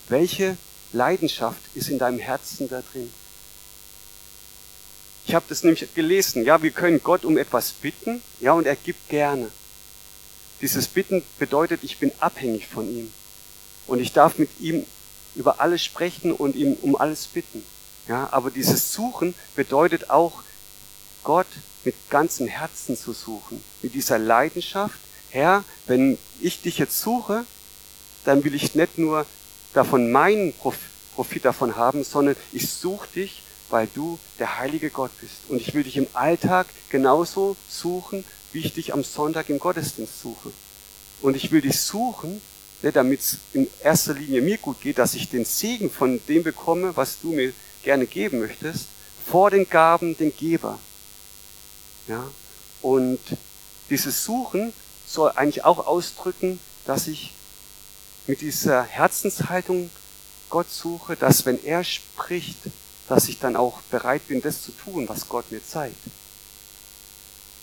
[0.09, 0.57] Welche
[0.93, 3.13] Leidenschaft ist in deinem Herzen da drin?
[5.27, 6.45] Ich habe das nämlich gelesen.
[6.45, 9.51] Ja, wir können Gott um etwas bitten, ja, und er gibt gerne.
[10.61, 13.13] Dieses Bitten bedeutet, ich bin abhängig von ihm.
[13.87, 14.87] Und ich darf mit ihm
[15.35, 17.65] über alles sprechen und ihm um alles bitten.
[18.07, 20.43] Ja, aber dieses Suchen bedeutet auch,
[21.23, 21.47] Gott
[21.85, 23.63] mit ganzem Herzen zu suchen.
[23.83, 24.99] Mit dieser Leidenschaft.
[25.31, 27.45] Herr, wenn ich dich jetzt suche,
[28.25, 29.27] dann will ich nicht nur
[29.73, 30.53] davon meinen
[31.15, 33.43] Profit davon haben, sondern ich suche dich
[33.75, 35.39] weil du der heilige Gott bist.
[35.49, 40.21] Und ich will dich im Alltag genauso suchen, wie ich dich am Sonntag im Gottesdienst
[40.23, 40.53] suche.
[41.21, 42.41] Und ich will dich suchen,
[42.83, 46.45] ne, damit es in erster Linie mir gut geht, dass ich den Segen von dem
[46.45, 48.87] bekomme, was du mir gerne geben möchtest,
[49.27, 50.79] vor den Gaben den Geber.
[52.07, 52.25] Ja?
[52.81, 53.19] Und
[53.91, 54.73] dieses Suchen
[55.05, 57.33] soll eigentlich auch ausdrücken, dass ich
[58.29, 59.91] mit dieser Herzenshaltung
[60.49, 62.59] Gott suche, dass wenn er spricht,
[63.09, 65.97] dass ich dann auch bereit bin, das zu tun, was Gott mir zeigt.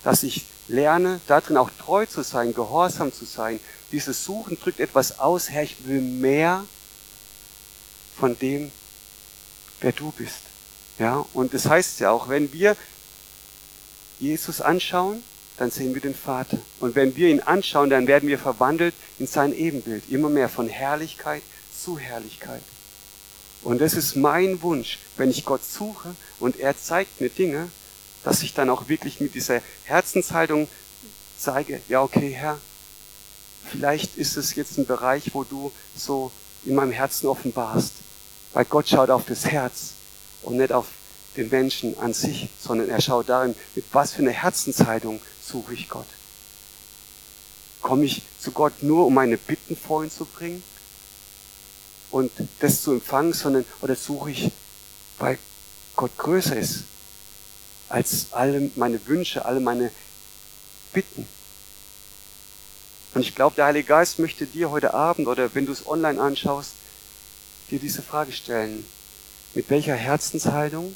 [0.04, 3.60] Dass ich lerne, darin auch treu zu sein, gehorsam zu sein.
[3.92, 6.66] Dieses Suchen drückt etwas aus, Herr, ich will mehr
[8.18, 8.72] von dem,
[9.82, 10.42] wer du bist.
[11.00, 12.76] Ja, und das heißt ja auch, wenn wir
[14.20, 15.24] Jesus anschauen,
[15.58, 16.58] dann sehen wir den Vater.
[16.80, 20.10] Und wenn wir ihn anschauen, dann werden wir verwandelt in sein Ebenbild.
[20.10, 21.44] Immer mehr von Herrlichkeit
[21.76, 22.62] zu Herrlichkeit.
[23.63, 27.69] Und das ist mein Wunsch, wenn ich Gott suche und er zeigt mir Dinge,
[28.24, 30.67] dass ich dann auch wirklich mit dieser Herzenshaltung
[31.38, 32.60] zeige, ja okay Herr,
[33.69, 36.32] vielleicht ist es jetzt ein Bereich, wo du so
[36.65, 37.93] in meinem Herzen offenbarst.
[38.54, 39.93] Weil Gott schaut auf das Herz
[40.41, 40.88] und nicht auf
[41.38, 45.88] den Menschen an sich, sondern er schaut darin, mit was für einer Herzenshaltung suche ich
[45.88, 46.08] Gott.
[47.82, 50.62] Komme ich zu Gott nur, um meine Bitten vor ihn zu bringen?
[52.12, 54.52] Und das zu empfangen, sondern oder suche ich,
[55.17, 55.39] weil
[55.95, 56.84] Gott größer ist
[57.89, 59.91] als alle meine Wünsche, alle meine
[60.93, 61.28] Bitten.
[63.13, 66.21] Und ich glaube, der Heilige Geist möchte dir heute Abend oder wenn du es online
[66.21, 66.71] anschaust,
[67.69, 68.86] dir diese Frage stellen.
[69.54, 70.95] Mit welcher Herzenshaltung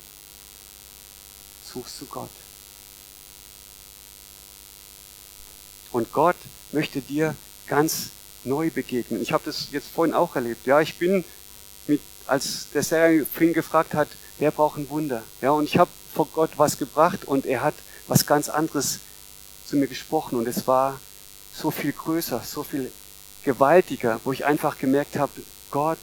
[1.74, 2.30] suchst du Gott?
[5.92, 6.38] Und Gott
[6.72, 7.36] möchte dir
[7.68, 8.12] ganz
[8.46, 9.22] neu begegnen.
[9.22, 10.66] Ich habe das jetzt vorhin auch erlebt.
[10.66, 11.24] Ja, ich bin
[11.88, 14.08] mit, als der Serafin gefragt hat,
[14.40, 15.24] wer braucht ein Wunder?
[15.42, 17.76] Ja, und ich habe vor Gott was gebracht und er hat
[18.08, 19.00] was ganz anderes
[19.66, 21.00] zu mir gesprochen und es war
[21.54, 22.92] so viel größer, so viel
[23.44, 25.32] gewaltiger, wo ich einfach gemerkt habe,
[25.72, 25.98] Gott,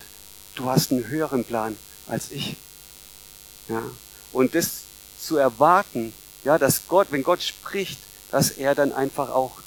[0.54, 1.76] du hast einen höheren Plan
[2.06, 2.56] als ich.
[3.68, 3.82] Ja.
[4.32, 4.82] Und das
[5.20, 6.12] zu erwarten,
[6.44, 7.98] ja, dass Gott, wenn Gott spricht,
[8.30, 9.58] dass er dann einfach auch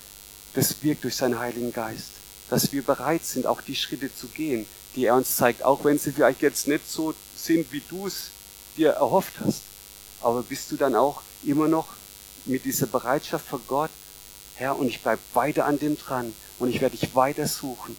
[0.53, 2.14] das wirkt durch seinen Heiligen Geist.
[2.49, 5.99] Dass wir bereit sind, auch die Schritte zu gehen, die er uns zeigt, auch wenn
[5.99, 8.31] sie vielleicht jetzt nicht so sind, wie du es
[8.77, 9.61] dir erhofft hast.
[10.21, 11.87] Aber bist du dann auch immer noch
[12.45, 13.91] mit dieser Bereitschaft vor Gott,
[14.55, 17.97] Herr, und ich bleib weiter an dem dran und ich werde dich weiter suchen.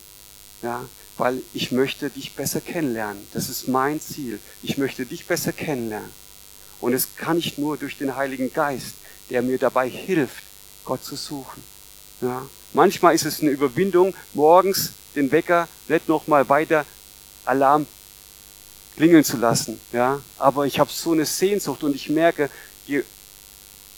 [0.62, 3.26] Ja, weil ich möchte dich besser kennenlernen.
[3.32, 4.38] Das ist mein Ziel.
[4.62, 6.11] Ich möchte dich besser kennenlernen.
[6.80, 8.94] Und es kann ich nur durch den Heiligen Geist,
[9.30, 10.42] der mir dabei hilft,
[10.85, 11.62] Gott zu suchen.
[12.20, 12.46] Ja.
[12.72, 16.85] Manchmal ist es eine Überwindung, morgens den Wecker nicht nochmal weiter
[17.44, 17.87] Alarm
[18.96, 19.81] klingeln zu lassen.
[19.92, 20.20] Ja.
[20.38, 22.50] Aber ich habe so eine Sehnsucht und ich merke,
[22.87, 23.02] je,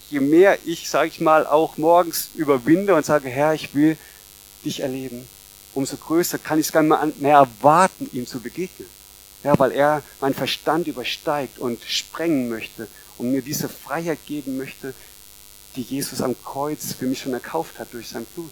[0.09, 3.97] je mehr ich, sage ich mal, auch morgens überwinde und sage, Herr, ich will
[4.65, 5.27] dich erleben,
[5.73, 8.89] umso größer kann ich es gar nicht mehr erwarten, ihm zu begegnen.
[9.43, 14.93] Ja, weil er meinen Verstand übersteigt und sprengen möchte und mir diese Freiheit geben möchte,
[15.75, 18.51] die Jesus am Kreuz für mich schon erkauft hat durch sein Blut.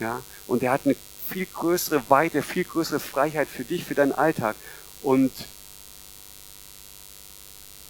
[0.00, 0.96] Ja, und er hat eine
[1.28, 4.56] viel größere Weite, viel größere Freiheit für dich, für deinen Alltag.
[5.02, 5.32] Und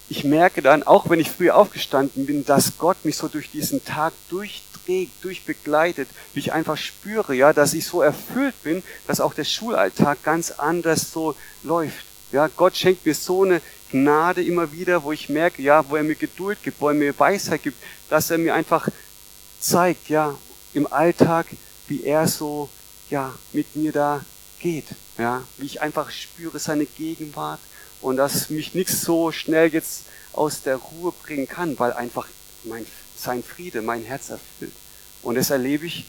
[0.08, 3.84] ich merke dann, auch wenn ich früh aufgestanden bin, dass Gott mich so durch diesen
[3.84, 9.34] Tag durchträgt, durchbegleitet, wie ich einfach spüre, ja, dass ich so erfüllt bin, dass auch
[9.34, 12.04] der Schulalltag ganz anders so läuft.
[12.32, 16.02] Ja, Gott schenkt mir so eine Gnade immer wieder, wo ich merke, ja, wo er
[16.02, 17.76] mir Geduld gibt, wo er mir Weisheit gibt,
[18.08, 18.88] dass er mir einfach
[19.60, 20.36] zeigt, ja,
[20.72, 21.46] im Alltag,
[21.86, 22.68] wie er so,
[23.10, 24.24] ja, mit mir da
[24.58, 24.86] geht,
[25.18, 27.60] ja, wie ich einfach spüre seine Gegenwart
[28.00, 32.26] und dass mich nichts so schnell jetzt aus der Ruhe bringen kann, weil einfach
[32.64, 34.72] mein, sein Friede mein Herz erfüllt.
[35.22, 36.06] Und das erlebe ich,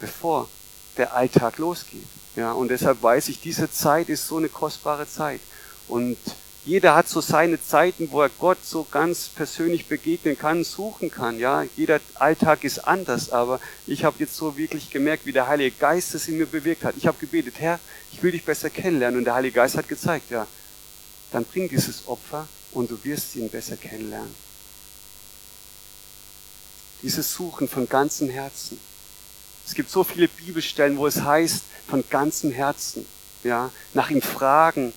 [0.00, 0.48] bevor
[0.96, 2.06] der Alltag losgeht.
[2.36, 5.40] Ja, und deshalb weiß ich, diese Zeit ist so eine kostbare Zeit.
[5.88, 6.16] Und
[6.64, 11.40] jeder hat so seine Zeiten, wo er Gott so ganz persönlich begegnen kann, suchen kann.
[11.40, 15.76] Ja, jeder Alltag ist anders, aber ich habe jetzt so wirklich gemerkt, wie der Heilige
[15.76, 16.94] Geist es in mir bewirkt hat.
[16.96, 17.80] Ich habe gebetet, Herr,
[18.12, 19.18] ich will dich besser kennenlernen.
[19.18, 20.46] Und der Heilige Geist hat gezeigt, ja,
[21.32, 24.34] dann bring dieses Opfer und du wirst ihn besser kennenlernen.
[27.02, 28.78] Dieses Suchen von ganzem Herzen.
[29.66, 33.04] Es gibt so viele Bibelstellen, wo es heißt, von ganzem Herzen,
[33.42, 34.92] ja, nach ihm fragen,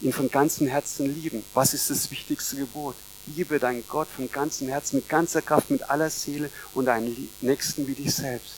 [0.00, 1.44] ihn von ganzem Herzen lieben.
[1.54, 2.94] Was ist das wichtigste Gebot?
[3.26, 7.86] Liebe deinen Gott von ganzem Herzen, mit ganzer Kraft, mit aller Seele und deinen Nächsten
[7.86, 8.54] wie dich selbst.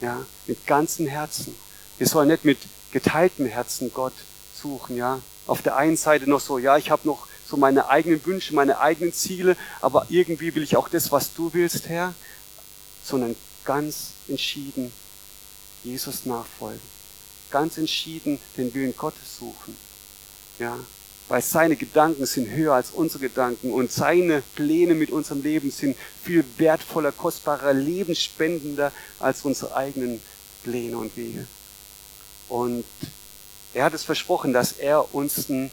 [0.00, 1.54] Ja, mit ganzem Herzen.
[1.96, 2.58] Wir sollen nicht mit
[2.92, 4.12] geteiltem Herzen Gott
[4.54, 5.20] suchen, ja.
[5.46, 8.78] Auf der einen Seite noch so, ja, ich habe noch so meine eigenen Wünsche, meine
[8.80, 12.12] eigenen Ziele, aber irgendwie will ich auch das, was du willst, Herr,
[13.02, 14.92] sondern ganz entschieden
[15.82, 16.80] Jesus nachfolgen.
[17.50, 19.74] Ganz entschieden den Willen Gottes suchen.
[20.58, 20.78] Ja,
[21.28, 25.96] weil seine Gedanken sind höher als unsere Gedanken und seine Pläne mit unserem Leben sind
[26.24, 30.22] viel wertvoller, kostbarer, lebensspendender als unsere eigenen
[30.64, 31.46] Pläne und Wege.
[32.48, 32.84] Und
[33.74, 35.70] er hat es versprochen, dass er uns ein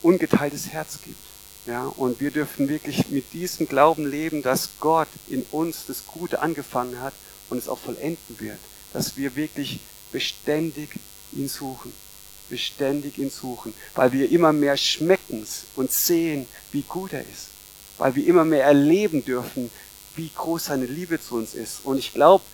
[0.00, 1.18] ungeteiltes Herz gibt.
[1.66, 6.40] Ja, und wir dürfen wirklich mit diesem Glauben leben, dass Gott in uns das Gute
[6.40, 7.14] angefangen hat
[7.50, 8.58] und es auch vollenden wird.
[8.92, 9.80] Dass wir wirklich
[10.12, 10.90] beständig
[11.32, 11.92] ihn suchen
[12.52, 17.48] beständig ihn suchen, weil wir immer mehr schmecken und sehen, wie gut er ist,
[17.96, 19.70] weil wir immer mehr erleben dürfen,
[20.16, 21.80] wie groß seine Liebe zu uns ist.
[21.84, 22.44] Und ich glaube,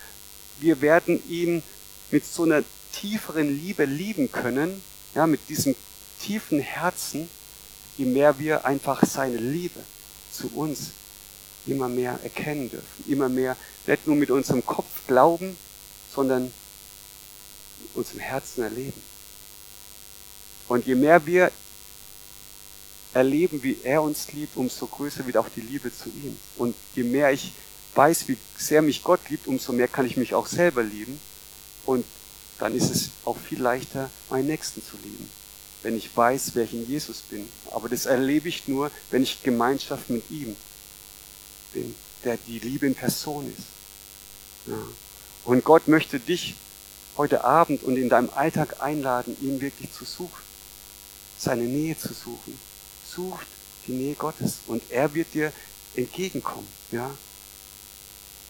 [0.60, 1.64] wir werden ihn
[2.12, 4.80] mit so einer tieferen Liebe lieben können,
[5.16, 5.74] ja, mit diesem
[6.22, 7.28] tiefen Herzen,
[7.96, 9.80] je mehr wir einfach seine Liebe
[10.32, 10.92] zu uns
[11.66, 13.56] immer mehr erkennen dürfen, immer mehr
[13.88, 15.56] nicht nur mit unserem Kopf glauben,
[16.14, 16.52] sondern
[17.94, 19.07] unserem Herzen erleben.
[20.68, 21.50] Und je mehr wir
[23.14, 26.36] erleben, wie er uns liebt, umso größer wird auch die Liebe zu ihm.
[26.56, 27.52] Und je mehr ich
[27.94, 31.18] weiß, wie sehr mich Gott liebt, umso mehr kann ich mich auch selber lieben.
[31.86, 32.04] Und
[32.58, 35.30] dann ist es auch viel leichter, meinen Nächsten zu lieben,
[35.82, 37.48] wenn ich weiß, wer ich in Jesus bin.
[37.70, 40.54] Aber das erlebe ich nur, wenn ich Gemeinschaft mit ihm
[41.72, 43.66] bin, der die Liebe in Person ist.
[44.66, 44.78] Ja.
[45.44, 46.56] Und Gott möchte dich
[47.16, 50.47] heute Abend und in deinem Alltag einladen, ihn wirklich zu suchen
[51.38, 52.58] seine Nähe zu suchen.
[53.06, 53.46] Sucht
[53.86, 55.52] die Nähe Gottes und er wird dir
[55.94, 56.68] entgegenkommen.
[56.90, 57.10] Ja?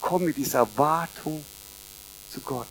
[0.01, 1.43] Komm mit dieser Erwartung
[2.31, 2.67] zu Gott.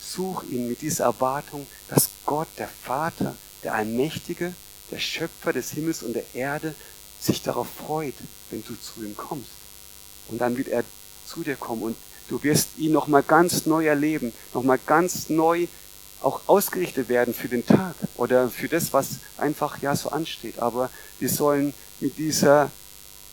[0.00, 4.54] Such ihn mit dieser Erwartung, dass Gott, der Vater, der Allmächtige,
[4.90, 6.74] der Schöpfer des Himmels und der Erde,
[7.20, 8.14] sich darauf freut,
[8.50, 9.50] wenn du zu ihm kommst.
[10.28, 10.84] Und dann wird er
[11.26, 11.96] zu dir kommen und
[12.30, 15.66] Du wirst ihn nochmal ganz neu erleben, nochmal ganz neu
[16.22, 20.58] auch ausgerichtet werden für den Tag oder für das, was einfach ja so ansteht.
[20.58, 22.70] Aber wir sollen mit dieser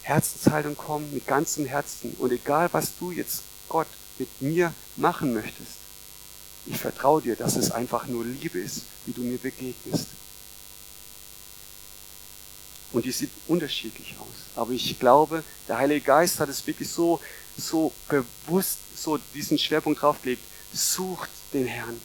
[0.02, 2.16] Herzenshaltung kommen, mit ganzem Herzen.
[2.20, 5.78] Und egal, was du jetzt, Gott, mit mir machen möchtest,
[6.66, 10.08] ich vertraue dir, dass es einfach nur Liebe ist, wie du mir begegnest.
[12.94, 14.28] Und die sieht unterschiedlich aus.
[14.56, 17.20] Aber ich glaube, der Heilige Geist hat es wirklich so,
[17.58, 20.44] so bewusst, so diesen Schwerpunkt draufgelegt.
[20.74, 22.00] Sucht den Herrn.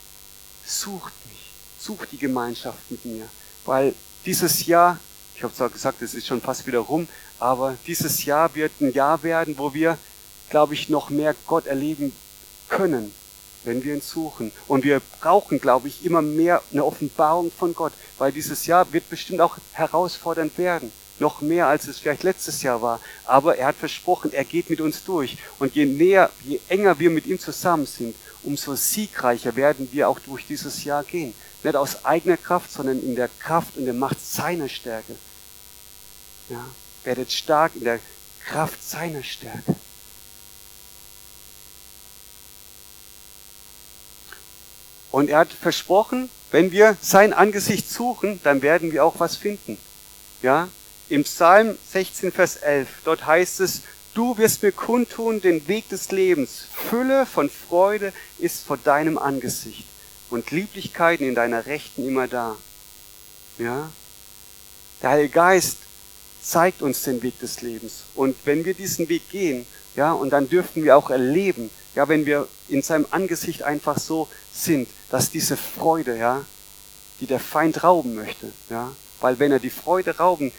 [0.73, 1.53] Sucht mich.
[1.79, 3.29] Sucht die Gemeinschaft mit mir.
[3.67, 4.99] Weil dieses Jahr,
[5.37, 7.09] ich habe zwar gesagt, es ist schon fast wieder rum,
[7.39, 9.99] aber dieses Jahr wird ein Jahr werden, wo wir,
[10.49, 12.13] glaube ich, noch mehr Gott erleben
[12.69, 13.13] können,
[13.65, 14.51] wenn wir ihn suchen.
[14.67, 19.11] Und wir brauchen, glaube ich, immer mehr eine Offenbarung von Gott, weil dieses Jahr wird
[19.11, 20.91] bestimmt auch herausfordernd werden.
[21.19, 22.99] Noch mehr, als es vielleicht letztes Jahr war.
[23.27, 25.37] Aber er hat versprochen, er geht mit uns durch.
[25.59, 30.19] Und je näher, je enger wir mit ihm zusammen sind, umso siegreicher werden wir auch
[30.19, 31.35] durch dieses Jahr gehen.
[31.63, 35.15] Nicht aus eigener Kraft, sondern in der Kraft und der Macht seiner Stärke.
[36.49, 36.65] Ja,
[37.05, 38.01] werdet stark in der
[38.45, 39.77] Kraft seiner Stärke.
[45.11, 49.79] Und er hat versprochen, wenn wir sein Angesicht suchen, dann werden wir auch was finden.
[50.41, 50.69] Ja?
[51.09, 53.83] Im Psalm 16, Vers 11, dort heißt es,
[54.15, 56.67] du wirst mir kundtun den Weg des Lebens.
[56.73, 59.87] Fülle von Freude ist vor deinem Angesicht
[60.31, 62.57] und Lieblichkeiten in deiner Rechten immer da.
[63.59, 63.91] Ja?
[65.03, 65.79] Der Heilige Geist
[66.43, 68.05] zeigt uns den Weg des Lebens.
[68.15, 72.25] Und wenn wir diesen Weg gehen, ja, und dann dürften wir auch erleben, ja, wenn
[72.27, 76.45] wir in seinem Angesicht einfach so sind, dass diese Freude, ja,
[77.21, 80.51] die der Feind rauben möchte, ja, weil wenn er die Freude rauben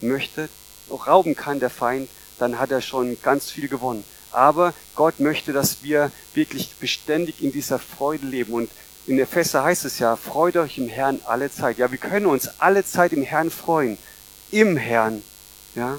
[0.00, 0.48] möchte,
[0.90, 4.04] auch rauben kann der Feind, dann hat er schon ganz viel gewonnen.
[4.32, 8.52] Aber Gott möchte, dass wir wirklich beständig in dieser Freude leben.
[8.52, 8.70] Und
[9.06, 11.78] in Epheser heißt es ja, freut euch im Herrn alle Zeit.
[11.78, 13.96] Ja, wir können uns alle Zeit im Herrn freuen.
[14.50, 15.22] Im Herrn.
[15.74, 15.98] Ja,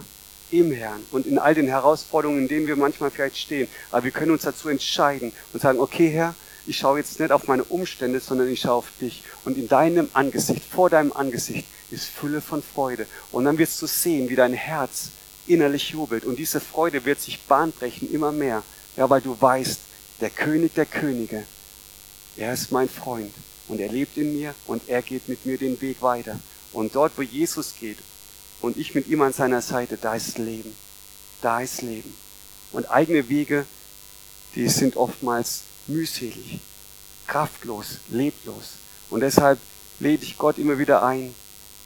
[0.51, 3.67] im Herrn und in all den Herausforderungen, in denen wir manchmal vielleicht stehen.
[3.91, 6.35] Aber wir können uns dazu entscheiden und sagen, okay Herr,
[6.67, 9.23] ich schaue jetzt nicht auf meine Umstände, sondern ich schaue auf dich.
[9.43, 13.05] Und in deinem Angesicht, vor deinem Angesicht, ist Fülle von Freude.
[13.31, 15.09] Und dann wirst du sehen, wie dein Herz
[15.47, 16.25] innerlich jubelt.
[16.25, 18.63] Und diese Freude wird sich bahnbrechen immer mehr.
[18.97, 19.79] Ja, weil du weißt,
[20.21, 21.43] der König der Könige,
[22.37, 23.33] er ist mein Freund.
[23.67, 26.39] Und er lebt in mir und er geht mit mir den Weg weiter.
[26.71, 27.97] Und dort, wo Jesus geht
[28.61, 30.75] und ich mit ihm an seiner Seite, da ist Leben.
[31.41, 32.13] Da ist Leben.
[32.71, 33.65] Und eigene Wege,
[34.55, 36.59] die sind oftmals mühselig,
[37.27, 38.73] kraftlos, leblos.
[39.09, 39.59] Und deshalb
[39.99, 41.33] lade ich Gott immer wieder ein,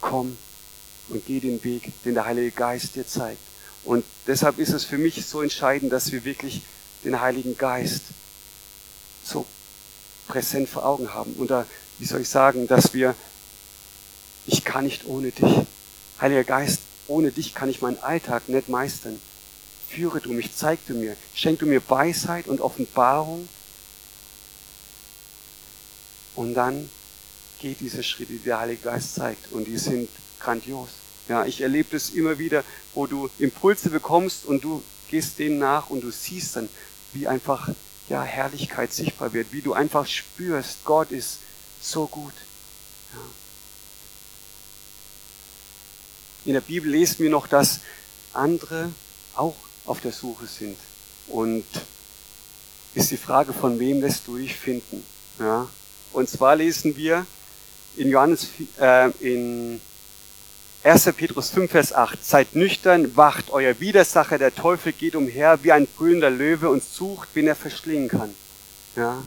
[0.02, 0.38] komm
[1.12, 3.40] und geh den Weg, den der Heilige Geist dir zeigt.
[3.84, 6.62] Und deshalb ist es für mich so entscheidend, dass wir wirklich
[7.04, 8.02] den Heiligen Geist
[9.24, 9.46] so
[10.28, 11.34] präsent vor Augen haben.
[11.34, 11.66] Oder
[11.98, 13.16] wie soll ich sagen, dass wir,
[14.46, 15.66] ich kann nicht ohne dich.
[16.20, 19.20] Heiliger Geist, ohne dich kann ich meinen Alltag nicht meistern.
[19.90, 23.48] Führe du mich, zeig du mir, schenk du mir Weisheit und Offenbarung
[26.36, 26.90] und dann
[27.60, 29.52] geht diese Schritte, die der Heilige Geist zeigt.
[29.52, 30.90] Und die sind grandios.
[31.28, 35.90] Ja, ich erlebe das immer wieder, wo du Impulse bekommst und du gehst denen nach
[35.90, 36.70] und du siehst dann,
[37.14, 37.70] wie einfach
[38.10, 41.40] ja, Herrlichkeit sichtbar wird, wie du einfach spürst, Gott ist
[41.82, 42.34] so gut.
[43.14, 43.20] Ja.
[46.46, 47.82] In der Bibel lesen wir noch, dass
[48.34, 48.92] andere
[49.36, 50.78] auch auf der Suche sind.
[51.28, 51.66] Und
[52.96, 55.04] ist die Frage, von wem lässt du dich finden?
[55.40, 55.70] Ja.
[56.12, 57.26] Und zwar lesen wir
[57.96, 58.48] in Johannes,
[58.80, 59.80] äh, in
[60.82, 61.12] 1.
[61.18, 62.24] Petrus 5, Vers 8.
[62.24, 67.28] Seid nüchtern, wacht, euer Widersacher, der Teufel, geht umher wie ein brüllender Löwe und sucht,
[67.34, 68.34] wen er verschlingen kann.
[68.96, 69.22] Ja?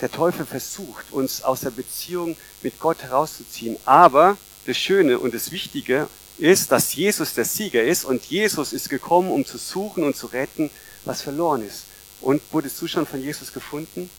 [0.00, 3.76] Der Teufel versucht, uns aus der Beziehung mit Gott herauszuziehen.
[3.84, 8.88] Aber das Schöne und das Wichtige ist, dass Jesus der Sieger ist und Jesus ist
[8.88, 10.68] gekommen, um zu suchen und zu retten,
[11.04, 11.84] was verloren ist.
[12.20, 14.10] Und wurdest du schon von Jesus gefunden?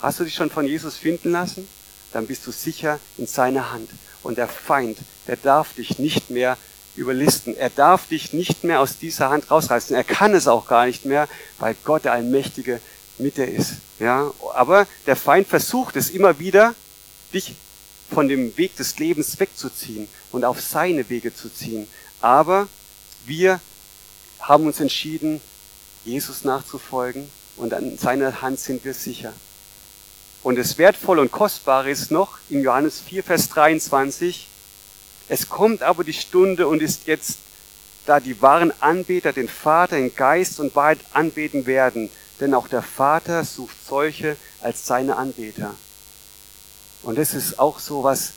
[0.00, 1.68] Hast du dich schon von Jesus finden lassen?
[2.12, 3.90] Dann bist du sicher in seiner Hand.
[4.22, 6.56] Und der Feind, der darf dich nicht mehr
[6.96, 7.56] überlisten.
[7.56, 9.94] Er darf dich nicht mehr aus dieser Hand rausreißen.
[9.94, 12.80] Er kann es auch gar nicht mehr, weil Gott der Allmächtige
[13.18, 13.74] mit dir ist.
[13.98, 16.74] Ja, aber der Feind versucht es immer wieder,
[17.32, 17.54] dich
[18.10, 21.88] von dem Weg des Lebens wegzuziehen und auf seine Wege zu ziehen.
[22.20, 22.68] Aber
[23.26, 23.60] wir
[24.40, 25.40] haben uns entschieden,
[26.04, 29.32] Jesus nachzufolgen und an seiner Hand sind wir sicher.
[30.42, 34.48] Und das Wertvolle und Kostbare ist noch in Johannes 4, Vers 23,
[35.28, 37.38] es kommt aber die Stunde und ist jetzt,
[38.06, 42.08] da die wahren Anbeter den Vater in Geist und Wahrheit anbeten werden,
[42.40, 45.74] denn auch der Vater sucht solche als seine Anbeter.
[47.02, 48.32] Und das ist auch so was,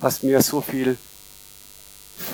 [0.00, 0.98] was mir so viel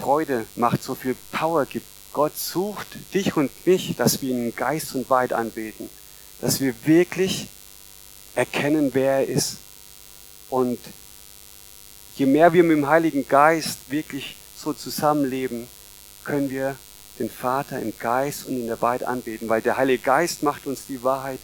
[0.01, 1.87] Freude macht, so viel Power gibt.
[2.13, 5.89] Gott sucht dich und mich, dass wir ihn Geist und Wahrheit anbeten,
[6.41, 7.49] dass wir wirklich
[8.37, 9.57] erkennen, wer er ist.
[10.49, 10.79] Und
[12.17, 15.67] je mehr wir mit dem Heiligen Geist wirklich so zusammenleben,
[16.25, 16.77] können wir
[17.19, 20.87] den Vater im Geist und in der Wahrheit anbeten, weil der Heilige Geist macht uns
[20.87, 21.41] die Wahrheit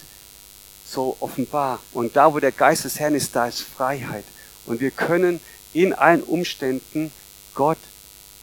[0.87, 1.81] so offenbar.
[1.93, 4.25] Und da, wo der Geist des Herrn ist, da ist Freiheit.
[4.67, 5.41] Und wir können
[5.73, 7.11] in allen Umständen
[7.55, 7.79] Gott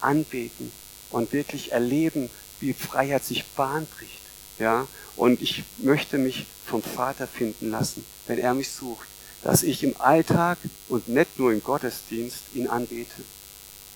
[0.02, 0.72] anbeten
[1.12, 2.30] und wirklich erleben,
[2.60, 4.22] wie Freiheit sich Bahn bricht.
[4.58, 4.88] Ja?
[5.16, 9.08] Und ich möchte mich vom Vater finden lassen, wenn er mich sucht,
[9.44, 10.58] dass ich im Alltag
[10.88, 13.24] und nicht nur im Gottesdienst ihn anbete.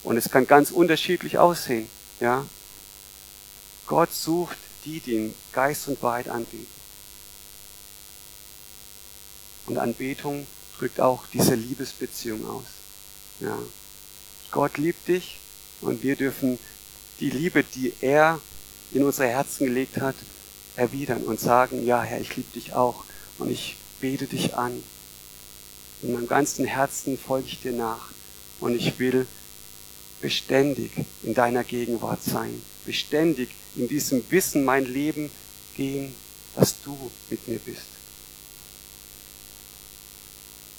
[0.03, 1.87] Und es kann ganz unterschiedlich aussehen.
[2.19, 2.45] Ja?
[3.87, 6.67] Gott sucht die, die ihn Geist und Wahrheit anbeten.
[9.65, 10.45] Und Anbetung
[10.77, 12.65] drückt auch diese Liebesbeziehung aus.
[13.39, 13.57] Ja.
[14.51, 15.39] Gott liebt dich
[15.81, 16.59] und wir dürfen
[17.19, 18.39] die Liebe, die er
[18.91, 20.15] in unsere Herzen gelegt hat,
[20.75, 23.03] erwidern und sagen, ja Herr, ich liebe dich auch
[23.37, 24.83] und ich bete dich an.
[26.01, 28.09] In meinem ganzen Herzen folge ich dir nach
[28.59, 29.27] und ich will
[30.21, 35.29] beständig in deiner Gegenwart sein, beständig in diesem Wissen mein Leben
[35.75, 36.15] gehen,
[36.55, 37.87] dass du mit mir bist.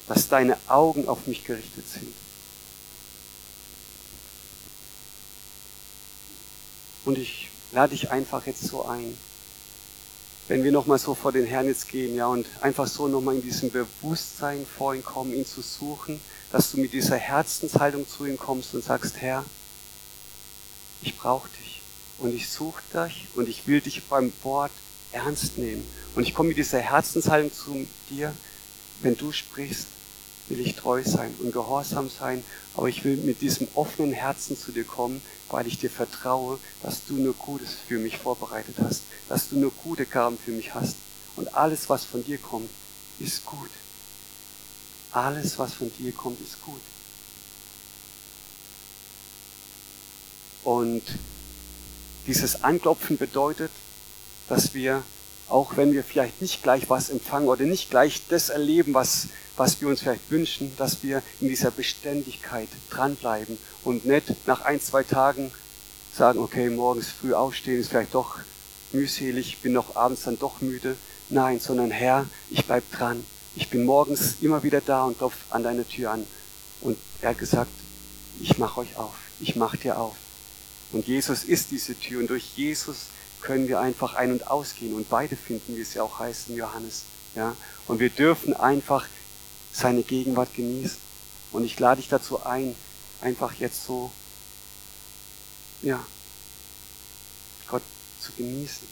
[0.06, 2.12] Dass deine Augen auf mich gerichtet sind.
[7.04, 9.16] Und ich lade dich einfach jetzt so ein,
[10.48, 13.42] wenn wir nochmal so vor den Herrn jetzt gehen, ja, und einfach so nochmal in
[13.42, 16.20] diesem Bewusstsein vor ihn kommen, ihn zu suchen,
[16.52, 19.44] dass du mit dieser Herzenshaltung zu ihm kommst und sagst, Herr,
[21.02, 21.82] ich brauche dich
[22.18, 24.72] und ich suche dich und ich will dich beim Wort
[25.12, 25.86] ernst nehmen.
[26.14, 28.34] Und ich komme mit dieser Herzenshaltung zu dir,
[29.02, 29.86] wenn du sprichst,
[30.48, 34.72] will ich treu sein und gehorsam sein, aber ich will mit diesem offenen Herzen zu
[34.72, 39.48] dir kommen, weil ich dir vertraue, dass du nur Gutes für mich vorbereitet hast, dass
[39.48, 40.96] du nur gute Gaben für mich hast.
[41.36, 42.70] Und alles, was von dir kommt,
[43.18, 43.70] ist gut.
[45.12, 46.80] Alles, was von dir kommt, ist gut.
[50.64, 51.02] Und
[52.26, 53.70] dieses Anklopfen bedeutet,
[54.48, 55.02] dass wir,
[55.48, 59.80] auch wenn wir vielleicht nicht gleich was empfangen oder nicht gleich das erleben, was, was
[59.80, 65.02] wir uns vielleicht wünschen, dass wir in dieser Beständigkeit dranbleiben und nicht nach ein, zwei
[65.02, 65.52] Tagen
[66.14, 68.38] sagen, okay, morgens früh aufstehen ist vielleicht doch
[68.92, 70.96] mühselig, bin noch abends dann doch müde.
[71.28, 73.24] Nein, sondern Herr, ich bleib dran.
[73.56, 76.26] Ich bin morgens immer wieder da und klopfe an deine Tür an.
[76.80, 77.70] Und er hat gesagt,
[78.40, 80.16] ich mache euch auf, ich mache dir auf.
[80.92, 83.06] Und Jesus ist diese Tür und durch Jesus
[83.44, 86.56] können wir einfach ein- und ausgehen und beide finden, wie es ja auch heißt in
[86.56, 87.04] Johannes.
[87.36, 87.54] Ja?
[87.86, 89.06] Und wir dürfen einfach
[89.72, 90.96] seine Gegenwart genießen.
[91.52, 92.74] Und ich lade dich dazu ein,
[93.20, 94.10] einfach jetzt so,
[95.82, 96.04] ja,
[97.68, 97.82] Gott
[98.18, 98.88] zu genießen,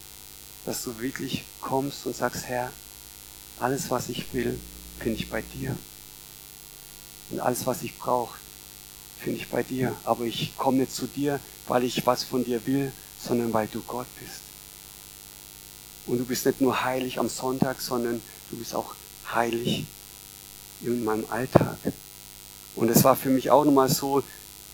[0.65, 2.71] dass du wirklich kommst und sagst, Herr,
[3.59, 4.59] alles, was ich will,
[4.99, 5.75] finde ich bei dir.
[7.31, 8.37] Und alles, was ich brauche,
[9.19, 9.95] finde ich bei dir.
[10.03, 12.91] Aber ich komme nicht zu dir, weil ich was von dir will,
[13.25, 14.41] sondern weil du Gott bist.
[16.05, 18.95] Und du bist nicht nur heilig am Sonntag, sondern du bist auch
[19.33, 19.85] heilig
[20.81, 21.77] in meinem Alltag.
[22.75, 24.23] Und es war für mich auch nochmal so,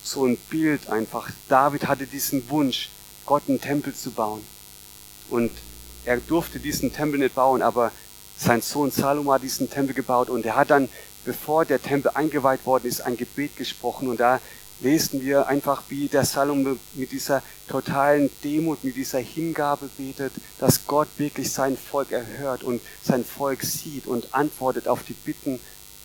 [0.03, 1.29] so ein Bild einfach.
[1.47, 2.89] David hatte diesen Wunsch,
[3.25, 4.43] Gott einen Tempel zu bauen.
[5.29, 5.51] Und
[6.05, 7.91] er durfte diesen Tempel nicht bauen, aber
[8.37, 10.89] sein Sohn Salomo hat diesen Tempel gebaut und er hat dann,
[11.25, 14.39] bevor der Tempel eingeweiht worden ist, ein Gebet gesprochen und da
[14.81, 20.87] lesen wir einfach, wie der Salomo mit dieser totalen Demut, mit dieser Hingabe betet, dass
[20.87, 25.59] Gott wirklich sein Volk erhört und sein Volk sieht und antwortet auf die Bitten,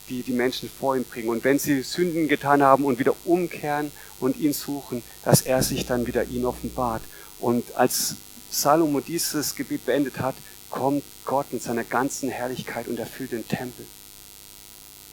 [0.08, 1.28] die die Menschen vor ihm bringen.
[1.28, 5.86] Und wenn sie Sünden getan haben und wieder umkehren und ihn suchen, dass er sich
[5.86, 7.02] dann wieder ihnen offenbart.
[7.40, 8.16] Und als
[8.50, 10.34] Salomo dieses Gebet beendet hat,
[10.70, 13.86] kommt Gott in seiner ganzen Herrlichkeit und erfüllt den Tempel.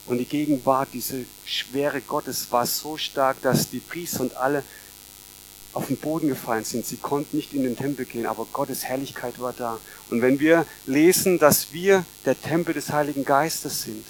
[0.05, 4.63] Und die Gegenwart, diese Schwere Gottes war so stark, dass die Priester und alle
[5.73, 6.85] auf den Boden gefallen sind.
[6.85, 9.79] Sie konnten nicht in den Tempel gehen, aber Gottes Herrlichkeit war da.
[10.09, 14.05] Und wenn wir lesen, dass wir der Tempel des Heiligen Geistes sind,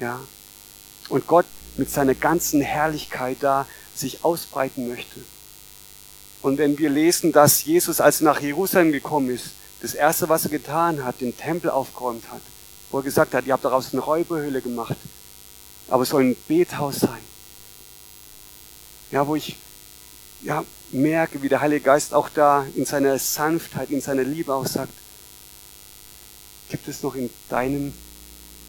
[0.00, 0.20] ja,
[1.08, 1.46] und Gott
[1.76, 5.20] mit seiner ganzen Herrlichkeit da sich ausbreiten möchte.
[6.42, 9.50] Und wenn wir lesen, dass Jesus, als er nach Jerusalem gekommen ist,
[9.82, 12.40] das erste, was er getan hat, den Tempel aufgeräumt hat,
[12.90, 14.96] wo er gesagt hat, ihr habt daraus eine Räuberhöhle gemacht,
[15.88, 17.22] aber es soll ein Bethaus sein.
[19.10, 19.56] Ja, wo ich
[20.42, 24.66] ja, merke, wie der Heilige Geist auch da in seiner Sanftheit, in seiner Liebe auch
[24.66, 24.92] sagt,
[26.68, 27.92] Gibt es noch in deinem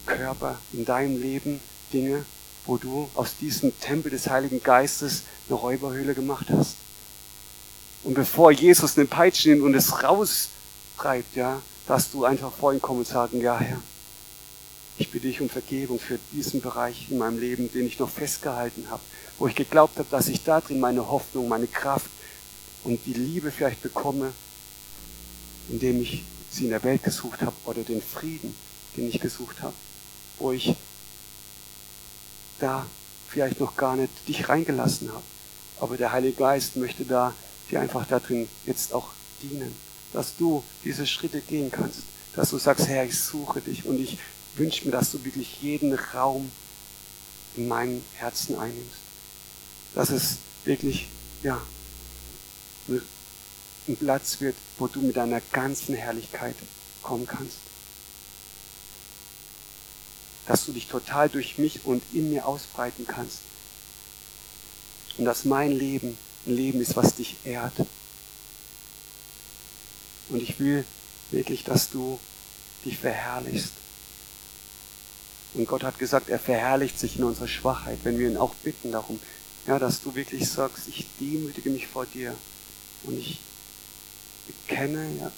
[0.06, 1.60] Körper, in deinem Leben
[1.92, 2.24] Dinge,
[2.64, 6.76] wo du aus diesem Tempel des Heiligen Geistes eine Räuberhöhle gemacht hast?
[8.04, 12.80] Und bevor Jesus eine Peitsche nimmt und es raustreibt, ja, dass du einfach vor ihn
[12.80, 13.80] kommen und sagen, ja Herr,
[14.98, 18.90] ich bitte dich um Vergebung für diesen Bereich in meinem Leben, den ich noch festgehalten
[18.90, 19.02] habe,
[19.38, 22.10] wo ich geglaubt habe, dass ich da drin meine Hoffnung, meine Kraft
[22.84, 24.32] und die Liebe vielleicht bekomme,
[25.68, 28.54] indem ich sie in der Welt gesucht habe oder den Frieden,
[28.96, 29.74] den ich gesucht habe,
[30.38, 30.74] wo ich
[32.58, 32.84] da
[33.28, 35.22] vielleicht noch gar nicht dich reingelassen habe.
[35.80, 37.34] Aber der Heilige Geist möchte da
[37.70, 39.10] dir einfach da drin jetzt auch
[39.42, 39.74] dienen,
[40.12, 42.00] dass du diese Schritte gehen kannst,
[42.34, 44.18] dass du sagst, Herr, ich suche dich und ich
[44.58, 46.50] wünsche mir, dass du wirklich jeden Raum
[47.56, 48.98] in meinem Herzen einnimmst.
[49.94, 51.08] Dass es wirklich,
[51.42, 51.60] ja,
[52.88, 56.54] ein Platz wird, wo du mit deiner ganzen Herrlichkeit
[57.02, 57.56] kommen kannst.
[60.46, 63.40] Dass du dich total durch mich und in mir ausbreiten kannst.
[65.16, 67.74] Und dass mein Leben ein Leben ist, was dich ehrt.
[70.28, 70.84] Und ich will
[71.30, 72.18] wirklich, dass du
[72.84, 73.72] dich verherrlichst.
[75.54, 78.92] Und Gott hat gesagt, er verherrlicht sich in unserer Schwachheit, wenn wir ihn auch bitten
[78.92, 79.18] darum,
[79.66, 82.34] ja, dass du wirklich sagst, ich demütige mich vor dir
[83.04, 83.38] und ich
[84.46, 85.32] bekenne ja,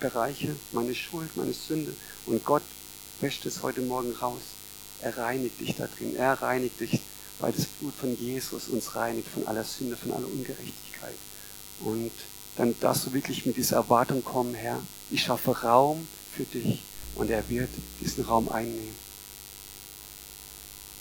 [0.00, 1.94] Bereiche, meine Schuld, meine Sünde
[2.26, 2.62] und Gott
[3.20, 4.40] wäscht es heute Morgen raus.
[5.02, 7.00] Er reinigt dich da drin, er reinigt dich,
[7.38, 11.14] weil das Blut von Jesus uns reinigt von aller Sünde, von aller Ungerechtigkeit.
[11.80, 12.12] Und
[12.56, 14.80] dann darfst du wirklich mit dieser Erwartung kommen, Herr,
[15.10, 16.82] ich schaffe Raum für dich
[17.14, 19.09] und er wird diesen Raum einnehmen.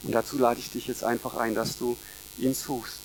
[0.04, 1.98] Und dazu lade ich dich jetzt einfach ein, dass du
[2.38, 3.00] ihn suchst,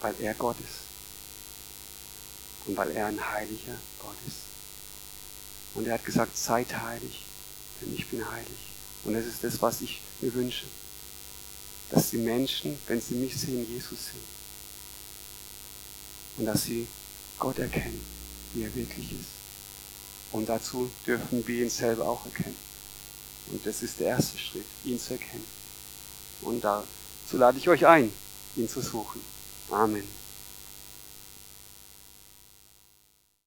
[0.00, 0.86] weil er Gott ist.
[2.66, 4.36] Und weil er ein heiliger Gott ist.
[5.74, 7.24] Und er hat gesagt, seid heilig,
[7.80, 8.58] denn ich bin heilig.
[9.04, 10.66] Und das ist das, was ich mir wünsche.
[11.90, 14.36] Dass die Menschen, wenn sie mich sehen, Jesus sehen.
[16.38, 16.86] Und dass sie
[17.38, 18.04] Gott erkennen,
[18.52, 19.36] wie er wirklich ist.
[20.32, 22.56] Und dazu dürfen wir ihn selber auch erkennen.
[23.50, 25.46] Und das ist der erste Schritt, ihn zu erkennen.
[26.42, 28.12] Und dazu lade ich euch ein,
[28.56, 29.20] ihn zu suchen.
[29.70, 30.06] Amen.